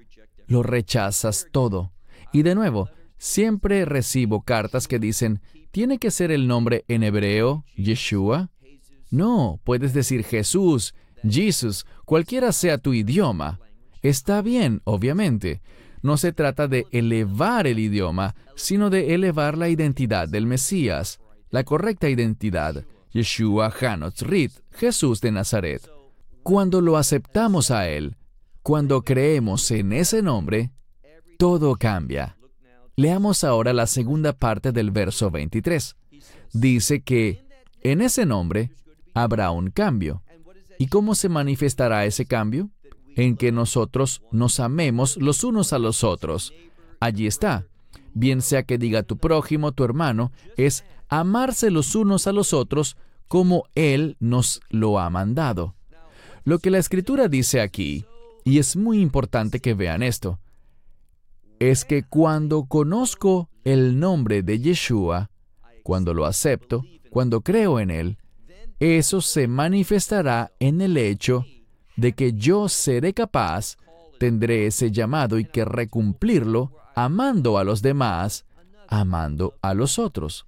lo 0.47 0.63
rechazas 0.63 1.47
todo. 1.51 1.91
Y 2.33 2.43
de 2.43 2.55
nuevo, 2.55 2.89
siempre 3.17 3.85
recibo 3.85 4.41
cartas 4.41 4.87
que 4.87 4.99
dicen, 4.99 5.41
¿tiene 5.71 5.97
que 5.97 6.11
ser 6.11 6.31
el 6.31 6.47
nombre 6.47 6.85
en 6.87 7.03
hebreo, 7.03 7.65
Yeshua? 7.75 8.49
No, 9.09 9.59
puedes 9.63 9.93
decir 9.93 10.23
Jesús, 10.23 10.95
Jesus, 11.21 11.85
cualquiera 12.05 12.51
sea 12.51 12.77
tu 12.77 12.93
idioma. 12.93 13.59
Está 14.01 14.41
bien, 14.41 14.81
obviamente, 14.85 15.61
no 16.01 16.17
se 16.17 16.33
trata 16.33 16.67
de 16.67 16.87
elevar 16.91 17.67
el 17.67 17.77
idioma, 17.77 18.35
sino 18.55 18.89
de 18.89 19.13
elevar 19.13 19.57
la 19.57 19.69
identidad 19.69 20.27
del 20.27 20.47
Mesías, 20.47 21.19
la 21.49 21.63
correcta 21.63 22.09
identidad, 22.09 22.85
Yeshua 23.13 23.73
Hanotzrit, 23.79 24.51
Jesús 24.71 25.21
de 25.21 25.31
Nazaret. 25.31 25.81
Cuando 26.43 26.81
lo 26.81 26.97
aceptamos 26.97 27.71
a 27.71 27.89
Él, 27.89 28.15
cuando 28.63 29.03
creemos 29.03 29.69
en 29.71 29.93
ese 29.93 30.21
nombre, 30.21 30.71
todo 31.37 31.75
cambia. 31.75 32.37
Leamos 32.95 33.43
ahora 33.43 33.73
la 33.73 33.87
segunda 33.87 34.33
parte 34.33 34.71
del 34.71 34.91
verso 34.91 35.31
23. 35.31 35.95
Dice 36.53 37.01
que 37.01 37.45
en 37.81 38.01
ese 38.01 38.25
nombre 38.25 38.71
habrá 39.13 39.51
un 39.51 39.71
cambio. 39.71 40.23
¿Y 40.77 40.87
cómo 40.87 41.15
se 41.15 41.29
manifestará 41.29 42.05
ese 42.05 42.25
cambio? 42.25 42.69
en 43.15 43.35
que 43.35 43.51
nosotros 43.51 44.21
nos 44.31 44.59
amemos 44.59 45.17
los 45.17 45.43
unos 45.43 45.73
a 45.73 45.79
los 45.79 46.03
otros. 46.03 46.53
Allí 46.99 47.27
está. 47.27 47.65
Bien 48.13 48.41
sea 48.41 48.63
que 48.63 48.77
diga 48.77 49.03
tu 49.03 49.17
prójimo, 49.17 49.71
tu 49.71 49.83
hermano, 49.83 50.31
es 50.57 50.83
amarse 51.11 51.69
los 51.69 51.93
unos 51.93 52.25
a 52.25 52.31
los 52.31 52.53
otros 52.53 52.97
como 53.27 53.65
Él 53.75 54.17
nos 54.19 54.61
lo 54.69 54.97
ha 54.97 55.09
mandado. 55.11 55.75
Lo 56.43 56.57
que 56.57 56.71
la 56.71 56.79
escritura 56.79 57.27
dice 57.27 57.61
aquí, 57.61 58.05
y 58.43 58.57
es 58.57 58.75
muy 58.75 58.99
importante 58.99 59.59
que 59.59 59.75
vean 59.75 60.01
esto, 60.01 60.39
es 61.59 61.85
que 61.85 62.01
cuando 62.03 62.63
conozco 62.63 63.49
el 63.63 63.99
nombre 63.99 64.41
de 64.41 64.59
Yeshua, 64.59 65.29
cuando 65.83 66.13
lo 66.13 66.25
acepto, 66.25 66.83
cuando 67.11 67.41
creo 67.41 67.79
en 67.79 67.91
Él, 67.91 68.17
eso 68.79 69.21
se 69.21 69.47
manifestará 69.47 70.53
en 70.59 70.81
el 70.81 70.97
hecho 70.97 71.45
de 71.97 72.13
que 72.13 72.33
yo 72.33 72.69
seré 72.69 73.13
capaz, 73.13 73.75
tendré 74.17 74.65
ese 74.65 74.91
llamado 74.91 75.37
y 75.37 75.45
querré 75.45 75.87
cumplirlo 75.89 76.71
amando 76.95 77.57
a 77.57 77.63
los 77.63 77.81
demás, 77.81 78.45
amando 78.87 79.55
a 79.61 79.73
los 79.73 79.99
otros. 79.99 80.47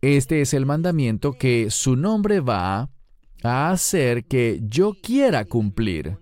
Este 0.00 0.40
es 0.40 0.54
el 0.54 0.64
mandamiento 0.64 1.34
que 1.34 1.70
su 1.70 1.94
nombre 1.94 2.40
va 2.40 2.88
a 3.42 3.70
hacer 3.70 4.24
que 4.24 4.60
yo 4.62 4.92
quiera 5.02 5.44
cumplir. 5.44 6.16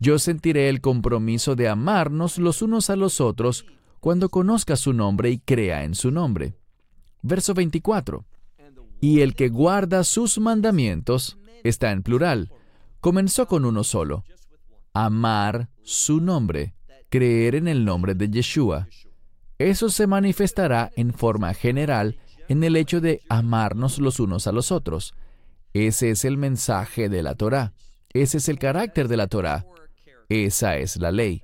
Yo 0.00 0.18
sentiré 0.18 0.68
el 0.68 0.80
compromiso 0.80 1.54
de 1.54 1.68
amarnos 1.68 2.38
los 2.38 2.62
unos 2.62 2.90
a 2.90 2.96
los 2.96 3.20
otros 3.20 3.64
cuando 4.00 4.28
conozca 4.28 4.74
su 4.74 4.92
nombre 4.92 5.30
y 5.30 5.38
crea 5.38 5.84
en 5.84 5.94
su 5.94 6.10
nombre. 6.10 6.56
Verso 7.22 7.54
24. 7.54 8.24
Y 9.00 9.20
el 9.20 9.34
que 9.34 9.50
guarda 9.50 10.02
sus 10.02 10.38
mandamientos 10.38 11.38
está 11.62 11.92
en 11.92 12.02
plural, 12.02 12.52
comenzó 13.00 13.46
con 13.46 13.64
uno 13.64 13.84
solo, 13.84 14.24
amar 14.94 15.68
su 15.82 16.20
nombre, 16.20 16.74
creer 17.08 17.54
en 17.54 17.68
el 17.68 17.84
nombre 17.84 18.14
de 18.14 18.30
Yeshua. 18.30 18.88
Eso 19.58 19.90
se 19.90 20.06
manifestará 20.06 20.90
en 20.96 21.12
forma 21.12 21.54
general 21.54 22.18
en 22.48 22.64
el 22.64 22.76
hecho 22.76 23.00
de 23.00 23.22
amarnos 23.28 23.98
los 23.98 24.20
unos 24.20 24.46
a 24.46 24.52
los 24.52 24.72
otros. 24.72 25.14
Ese 25.72 26.10
es 26.10 26.24
el 26.24 26.36
mensaje 26.36 27.08
de 27.08 27.22
la 27.22 27.34
Torah. 27.34 27.72
Ese 28.12 28.38
es 28.38 28.48
el 28.48 28.58
carácter 28.58 29.08
de 29.08 29.16
la 29.16 29.26
Torah. 29.26 29.66
Esa 30.28 30.76
es 30.78 30.96
la 30.96 31.12
ley. 31.12 31.42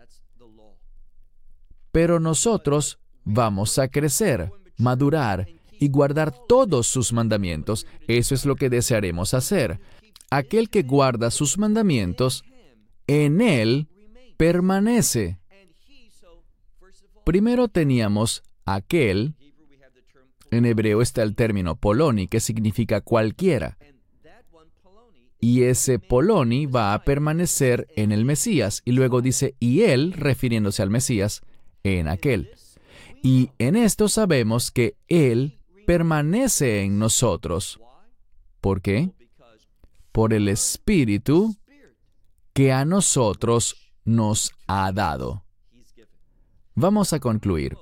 Pero 1.91 2.21
nosotros 2.21 2.99
vamos 3.25 3.79
a 3.79 3.89
crecer, 3.89 4.51
madurar 4.79 5.47
y 5.79 5.89
guardar 5.89 6.33
todos 6.49 6.87
sus 6.87 7.13
mandamientos. 7.13 7.87
Eso 8.09 8.35
es 8.35 8.47
lo 8.47 8.57
que 8.57 8.71
desearemos 8.71 9.35
hacer 9.35 9.81
aquel 10.33 10.71
que 10.71 10.83
guarda 10.83 11.31
sus 11.31 11.59
mandamientos, 11.59 12.43
en 13.07 13.43
él 13.43 13.89
permanece. 14.39 15.39
Primero 17.25 17.69
teníamos 17.69 18.43
aquel, 18.65 19.35
en 20.53 20.65
hebreo 20.65 21.03
está 21.03 21.23
el 21.23 21.35
término 21.35 21.77
poloni, 21.77 22.29
que 22.29 22.41
significa 22.41 23.01
cualquiera. 23.01 23.79
Y 25.41 25.65
ese 25.65 25.99
poloni 25.99 26.67
va 26.67 26.95
a 26.95 27.03
permanecer 27.03 27.89
en 27.97 28.13
el 28.13 28.25
Mesías. 28.25 28.83
Y 28.85 28.93
luego 28.93 29.21
dice, 29.21 29.57
y 29.59 29.83
él, 29.83 30.13
refiriéndose 30.13 30.83
al 30.83 30.91
Mesías, 30.91 31.41
en 31.83 32.07
aquel. 32.07 32.51
Y 33.25 33.51
en 33.59 33.75
esto 33.75 34.09
sabemos 34.09 34.71
que 34.71 34.95
él 35.09 35.59
permanece 35.85 36.83
en 36.83 37.01
nosotros. 37.01 37.81
¿Por 38.61 38.81
qué? 38.81 39.11
por 40.13 40.35
el 40.35 40.49
Espíritu 40.49 41.57
que 42.53 42.71
a 42.71 42.85
nosotros 42.85 43.93
nos 44.05 44.53
ha 44.67 44.93
dado. 44.93 45.43
Vamos 46.75 47.13
a 47.15 47.21
concluir. 47.21 47.77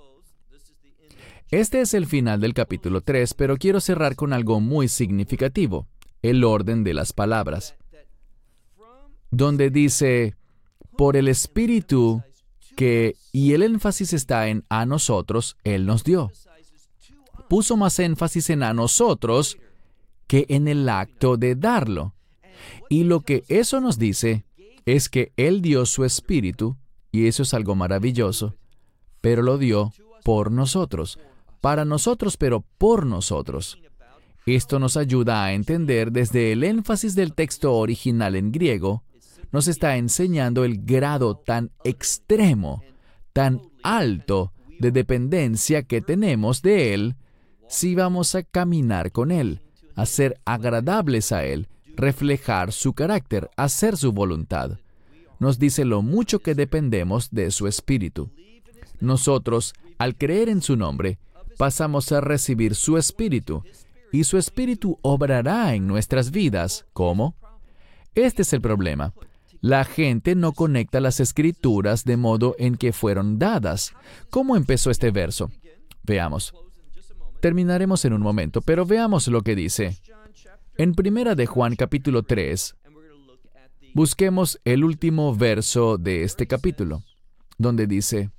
Este 1.50 1.80
es 1.80 1.94
el 1.94 2.06
final 2.06 2.40
del 2.40 2.54
capítulo 2.54 3.00
3, 3.00 3.34
pero 3.34 3.56
quiero 3.56 3.80
cerrar 3.80 4.14
con 4.14 4.32
algo 4.32 4.60
muy 4.60 4.86
significativo, 4.86 5.88
el 6.22 6.44
orden 6.44 6.84
de 6.84 6.94
las 6.94 7.12
palabras, 7.12 7.74
donde 9.32 9.70
dice, 9.70 10.36
por 10.96 11.16
el 11.16 11.26
Espíritu 11.26 12.22
que, 12.76 13.16
y 13.32 13.52
el 13.54 13.64
énfasis 13.64 14.12
está 14.12 14.46
en 14.46 14.64
a 14.68 14.86
nosotros, 14.86 15.56
Él 15.64 15.86
nos 15.86 16.04
dio. 16.04 16.30
Puso 17.48 17.76
más 17.76 17.98
énfasis 17.98 18.50
en 18.50 18.62
a 18.62 18.72
nosotros 18.72 19.58
que 20.28 20.46
en 20.50 20.68
el 20.68 20.88
acto 20.88 21.36
de 21.36 21.56
darlo. 21.56 22.14
Y 22.88 23.02
lo 23.02 23.22
que 23.22 23.42
eso 23.48 23.80
nos 23.80 23.98
dice 23.98 24.44
es 24.86 25.08
que 25.08 25.32
Él 25.36 25.62
dio 25.62 25.84
su 25.84 26.04
espíritu, 26.04 26.76
y 27.10 27.26
eso 27.26 27.42
es 27.42 27.54
algo 27.54 27.74
maravilloso, 27.74 28.54
pero 29.20 29.42
lo 29.42 29.58
dio 29.58 29.92
por 30.22 30.52
nosotros, 30.52 31.18
para 31.60 31.84
nosotros, 31.84 32.36
pero 32.36 32.64
por 32.78 33.06
nosotros. 33.06 33.78
Esto 34.46 34.78
nos 34.78 34.96
ayuda 34.96 35.44
a 35.44 35.52
entender 35.52 36.12
desde 36.12 36.52
el 36.52 36.64
énfasis 36.64 37.14
del 37.14 37.34
texto 37.34 37.74
original 37.74 38.34
en 38.36 38.52
griego, 38.52 39.04
nos 39.52 39.68
está 39.68 39.96
enseñando 39.96 40.64
el 40.64 40.82
grado 40.84 41.36
tan 41.36 41.70
extremo, 41.84 42.82
tan 43.32 43.60
alto 43.82 44.52
de 44.78 44.90
dependencia 44.90 45.82
que 45.82 46.00
tenemos 46.00 46.62
de 46.62 46.94
Él 46.94 47.16
si 47.68 47.94
vamos 47.94 48.34
a 48.34 48.42
caminar 48.42 49.12
con 49.12 49.30
Él, 49.30 49.60
a 49.94 50.06
ser 50.06 50.40
agradables 50.44 51.32
a 51.32 51.44
Él, 51.44 51.68
reflejar 51.96 52.72
su 52.72 52.94
carácter, 52.94 53.50
hacer 53.56 53.96
su 53.96 54.12
voluntad. 54.12 54.78
Nos 55.38 55.58
dice 55.58 55.84
lo 55.84 56.02
mucho 56.02 56.40
que 56.40 56.54
dependemos 56.54 57.30
de 57.30 57.50
su 57.50 57.66
Espíritu. 57.66 58.30
Nosotros, 59.00 59.74
al 59.98 60.16
creer 60.16 60.48
en 60.48 60.62
su 60.62 60.76
nombre, 60.76 61.18
pasamos 61.60 62.10
a 62.10 62.22
recibir 62.22 62.74
su 62.74 62.96
Espíritu, 62.96 63.62
y 64.12 64.24
su 64.24 64.38
Espíritu 64.38 64.98
obrará 65.02 65.74
en 65.74 65.86
nuestras 65.86 66.30
vidas. 66.30 66.86
¿Cómo? 66.94 67.36
Este 68.14 68.40
es 68.40 68.54
el 68.54 68.62
problema. 68.62 69.12
La 69.60 69.84
gente 69.84 70.34
no 70.34 70.52
conecta 70.52 71.00
las 71.00 71.20
escrituras 71.20 72.06
de 72.06 72.16
modo 72.16 72.56
en 72.58 72.76
que 72.76 72.94
fueron 72.94 73.38
dadas. 73.38 73.92
¿Cómo 74.30 74.56
empezó 74.56 74.90
este 74.90 75.10
verso? 75.10 75.50
Veamos. 76.02 76.54
Terminaremos 77.40 78.06
en 78.06 78.14
un 78.14 78.22
momento, 78.22 78.62
pero 78.62 78.86
veamos 78.86 79.28
lo 79.28 79.42
que 79.42 79.54
dice. 79.54 79.98
En 80.78 80.94
Primera 80.94 81.34
de 81.34 81.44
Juan 81.44 81.76
capítulo 81.76 82.22
3, 82.22 82.74
busquemos 83.92 84.58
el 84.64 84.82
último 84.82 85.36
verso 85.36 85.98
de 85.98 86.24
este 86.24 86.46
capítulo, 86.46 87.02
donde 87.58 87.86
dice, 87.86 88.30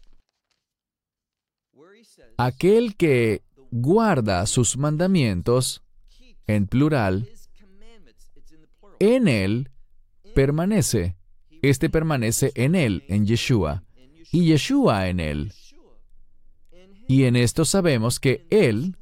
Aquel 2.43 2.95
que 2.95 3.43
guarda 3.69 4.47
sus 4.47 4.75
mandamientos, 4.75 5.83
en 6.47 6.65
plural, 6.65 7.29
en 8.99 9.27
él 9.27 9.69
permanece. 10.33 11.15
Este 11.61 11.91
permanece 11.91 12.51
en 12.55 12.73
él, 12.73 13.03
en 13.09 13.27
Yeshua, 13.27 13.83
y 14.31 14.45
Yeshua 14.45 15.09
en 15.09 15.19
él. 15.19 15.53
Y 17.07 17.25
en 17.25 17.35
esto 17.35 17.63
sabemos 17.63 18.19
que 18.19 18.47
él, 18.49 18.95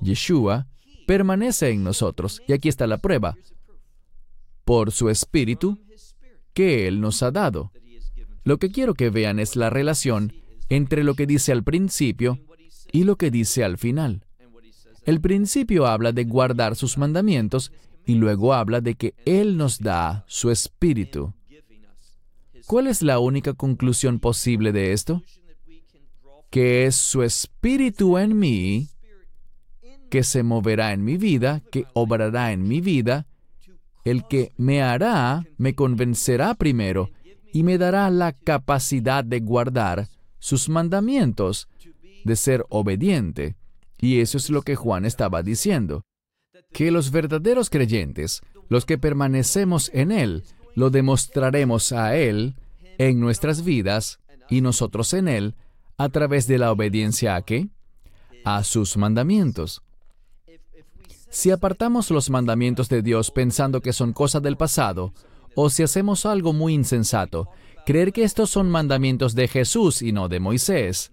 Yeshua, 0.00 0.68
permanece 1.08 1.70
en 1.70 1.82
nosotros. 1.82 2.40
Y 2.46 2.52
aquí 2.52 2.68
está 2.68 2.86
la 2.86 2.98
prueba. 2.98 3.36
Por 4.64 4.92
su 4.92 5.10
espíritu 5.10 5.76
que 6.52 6.86
Él 6.86 7.00
nos 7.00 7.24
ha 7.24 7.32
dado. 7.32 7.72
Lo 8.44 8.58
que 8.58 8.70
quiero 8.70 8.94
que 8.94 9.10
vean 9.10 9.40
es 9.40 9.56
la 9.56 9.70
relación 9.70 10.32
entre 10.68 11.02
lo 11.02 11.14
que 11.14 11.26
dice 11.26 11.50
al 11.50 11.64
principio 11.64 12.45
y 12.96 13.04
lo 13.04 13.16
que 13.16 13.30
dice 13.30 13.62
al 13.62 13.76
final. 13.76 14.24
El 15.04 15.20
principio 15.20 15.86
habla 15.86 16.12
de 16.12 16.24
guardar 16.24 16.76
sus 16.76 16.96
mandamientos 16.96 17.70
y 18.06 18.14
luego 18.14 18.54
habla 18.54 18.80
de 18.80 18.94
que 18.94 19.12
Él 19.26 19.58
nos 19.58 19.80
da 19.80 20.24
su 20.28 20.50
espíritu. 20.50 21.34
¿Cuál 22.66 22.86
es 22.86 23.02
la 23.02 23.18
única 23.18 23.52
conclusión 23.52 24.18
posible 24.18 24.72
de 24.72 24.94
esto? 24.94 25.22
Que 26.48 26.86
es 26.86 26.96
su 26.96 27.22
espíritu 27.22 28.16
en 28.16 28.38
mí 28.38 28.88
que 30.08 30.22
se 30.22 30.42
moverá 30.42 30.94
en 30.94 31.04
mi 31.04 31.18
vida, 31.18 31.62
que 31.70 31.84
obrará 31.92 32.52
en 32.52 32.66
mi 32.66 32.80
vida, 32.80 33.26
el 34.04 34.26
que 34.26 34.52
me 34.56 34.80
hará, 34.80 35.44
me 35.58 35.74
convencerá 35.74 36.54
primero 36.54 37.10
y 37.52 37.62
me 37.62 37.76
dará 37.76 38.08
la 38.08 38.32
capacidad 38.32 39.22
de 39.22 39.40
guardar 39.40 40.08
sus 40.38 40.70
mandamientos, 40.70 41.68
de 42.26 42.36
ser 42.36 42.66
obediente. 42.68 43.56
Y 43.98 44.20
eso 44.20 44.36
es 44.36 44.50
lo 44.50 44.62
que 44.62 44.76
Juan 44.76 45.04
estaba 45.04 45.42
diciendo, 45.42 46.02
que 46.72 46.90
los 46.90 47.10
verdaderos 47.10 47.70
creyentes, 47.70 48.42
los 48.68 48.84
que 48.84 48.98
permanecemos 48.98 49.90
en 49.94 50.12
Él, 50.12 50.44
lo 50.74 50.90
demostraremos 50.90 51.92
a 51.92 52.16
Él 52.16 52.56
en 52.98 53.20
nuestras 53.20 53.64
vidas 53.64 54.20
y 54.50 54.60
nosotros 54.60 55.14
en 55.14 55.28
Él 55.28 55.54
a 55.96 56.08
través 56.10 56.46
de 56.46 56.58
la 56.58 56.70
obediencia 56.72 57.36
a 57.36 57.42
qué? 57.42 57.68
A 58.44 58.62
sus 58.64 58.96
mandamientos. 58.96 59.82
Si 61.30 61.50
apartamos 61.50 62.10
los 62.10 62.30
mandamientos 62.30 62.88
de 62.88 63.02
Dios 63.02 63.30
pensando 63.30 63.80
que 63.80 63.92
son 63.92 64.12
cosas 64.12 64.42
del 64.42 64.56
pasado, 64.56 65.12
o 65.54 65.70
si 65.70 65.82
hacemos 65.82 66.26
algo 66.26 66.52
muy 66.52 66.74
insensato, 66.74 67.48
creer 67.86 68.12
que 68.12 68.24
estos 68.24 68.50
son 68.50 68.70
mandamientos 68.70 69.34
de 69.34 69.48
Jesús 69.48 70.02
y 70.02 70.12
no 70.12 70.28
de 70.28 70.40
Moisés, 70.40 71.12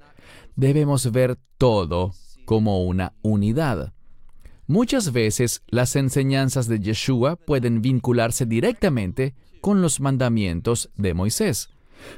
debemos 0.56 1.12
ver 1.12 1.38
todo 1.58 2.14
como 2.45 2.84
una 2.84 3.14
unidad. 3.22 3.93
Muchas 4.68 5.12
veces 5.12 5.62
las 5.68 5.95
enseñanzas 5.95 6.68
de 6.68 6.80
Yeshua 6.80 7.36
pueden 7.36 7.82
vincularse 7.82 8.45
directamente 8.45 9.36
con 9.62 9.82
los 9.82 9.99
mandamientos 9.99 10.89
de 10.95 11.14
Moisés. 11.14 11.70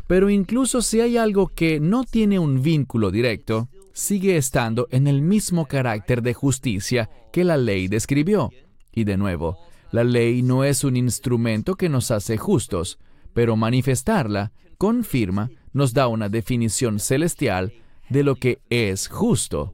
Pero 0.08 0.30
incluso 0.30 0.82
si 0.82 1.02
hay 1.02 1.18
algo 1.18 1.48
que 1.48 1.80
no 1.80 2.04
tiene 2.04 2.40
un 2.40 2.62
vínculo 2.62 3.12
directo, 3.12 3.70
sigue 3.94 4.38
estando 4.38 4.88
en 4.92 5.08
el 5.08 5.22
mismo 5.22 5.68
carácter 5.68 6.22
de 6.22 6.34
justicia 6.34 7.10
que 7.32 7.44
la 7.44 7.58
ley 7.58 7.88
describió. 7.88 8.52
Y 8.92 9.04
de 9.04 9.18
nuevo, 9.18 9.58
la 9.92 10.04
ley 10.04 10.42
no 10.42 10.64
es 10.64 10.84
un 10.84 10.98
instrumento 10.98 11.76
que 11.76 11.90
nos 11.90 12.12
hace 12.12 12.38
justos, 12.38 13.00
pero 13.34 13.56
manifestarla, 13.56 14.52
confirma, 14.78 15.50
nos 15.74 15.94
da 15.94 16.08
una 16.08 16.30
definición 16.30 17.00
celestial 17.00 17.74
de 18.10 18.24
lo 18.24 18.36
que 18.36 18.60
es 18.70 19.08
justo. 19.08 19.74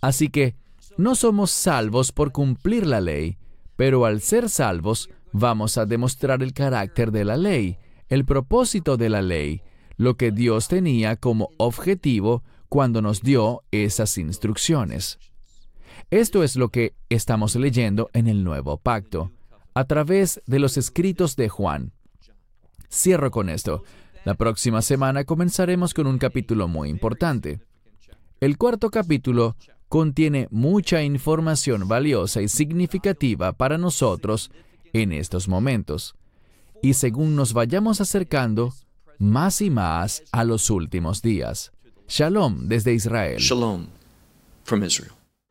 Así 0.00 0.28
que 0.28 0.54
no 0.96 1.14
somos 1.14 1.50
salvos 1.50 2.12
por 2.12 2.32
cumplir 2.32 2.86
la 2.86 3.00
ley, 3.00 3.38
pero 3.76 4.04
al 4.06 4.20
ser 4.20 4.48
salvos 4.48 5.10
vamos 5.32 5.76
a 5.78 5.86
demostrar 5.86 6.42
el 6.42 6.52
carácter 6.52 7.12
de 7.12 7.24
la 7.24 7.36
ley, 7.36 7.78
el 8.08 8.24
propósito 8.24 8.96
de 8.96 9.10
la 9.10 9.22
ley, 9.22 9.62
lo 9.96 10.16
que 10.16 10.30
Dios 10.30 10.68
tenía 10.68 11.16
como 11.16 11.50
objetivo 11.58 12.42
cuando 12.68 13.02
nos 13.02 13.22
dio 13.22 13.62
esas 13.70 14.16
instrucciones. 14.18 15.18
Esto 16.10 16.42
es 16.42 16.56
lo 16.56 16.68
que 16.68 16.94
estamos 17.08 17.56
leyendo 17.56 18.10
en 18.12 18.28
el 18.28 18.44
nuevo 18.44 18.78
pacto, 18.78 19.32
a 19.74 19.84
través 19.84 20.40
de 20.46 20.58
los 20.58 20.76
escritos 20.76 21.36
de 21.36 21.48
Juan. 21.48 21.92
Cierro 22.90 23.30
con 23.30 23.48
esto. 23.48 23.82
La 24.26 24.34
próxima 24.34 24.82
semana 24.82 25.22
comenzaremos 25.22 25.94
con 25.94 26.08
un 26.08 26.18
capítulo 26.18 26.66
muy 26.66 26.88
importante. 26.88 27.60
El 28.40 28.58
cuarto 28.58 28.90
capítulo 28.90 29.54
contiene 29.88 30.48
mucha 30.50 31.00
información 31.04 31.86
valiosa 31.86 32.42
y 32.42 32.48
significativa 32.48 33.52
para 33.52 33.78
nosotros 33.78 34.50
en 34.92 35.12
estos 35.12 35.46
momentos. 35.46 36.16
Y 36.82 36.94
según 36.94 37.36
nos 37.36 37.52
vayamos 37.52 38.00
acercando 38.00 38.74
más 39.20 39.60
y 39.60 39.70
más 39.70 40.24
a 40.32 40.42
los 40.42 40.70
últimos 40.70 41.22
días. 41.22 41.70
Shalom 42.08 42.66
desde 42.66 42.94
Israel. 42.94 43.38
Shalom 43.38 43.86
from 44.64 44.82
Israel. 44.82 45.15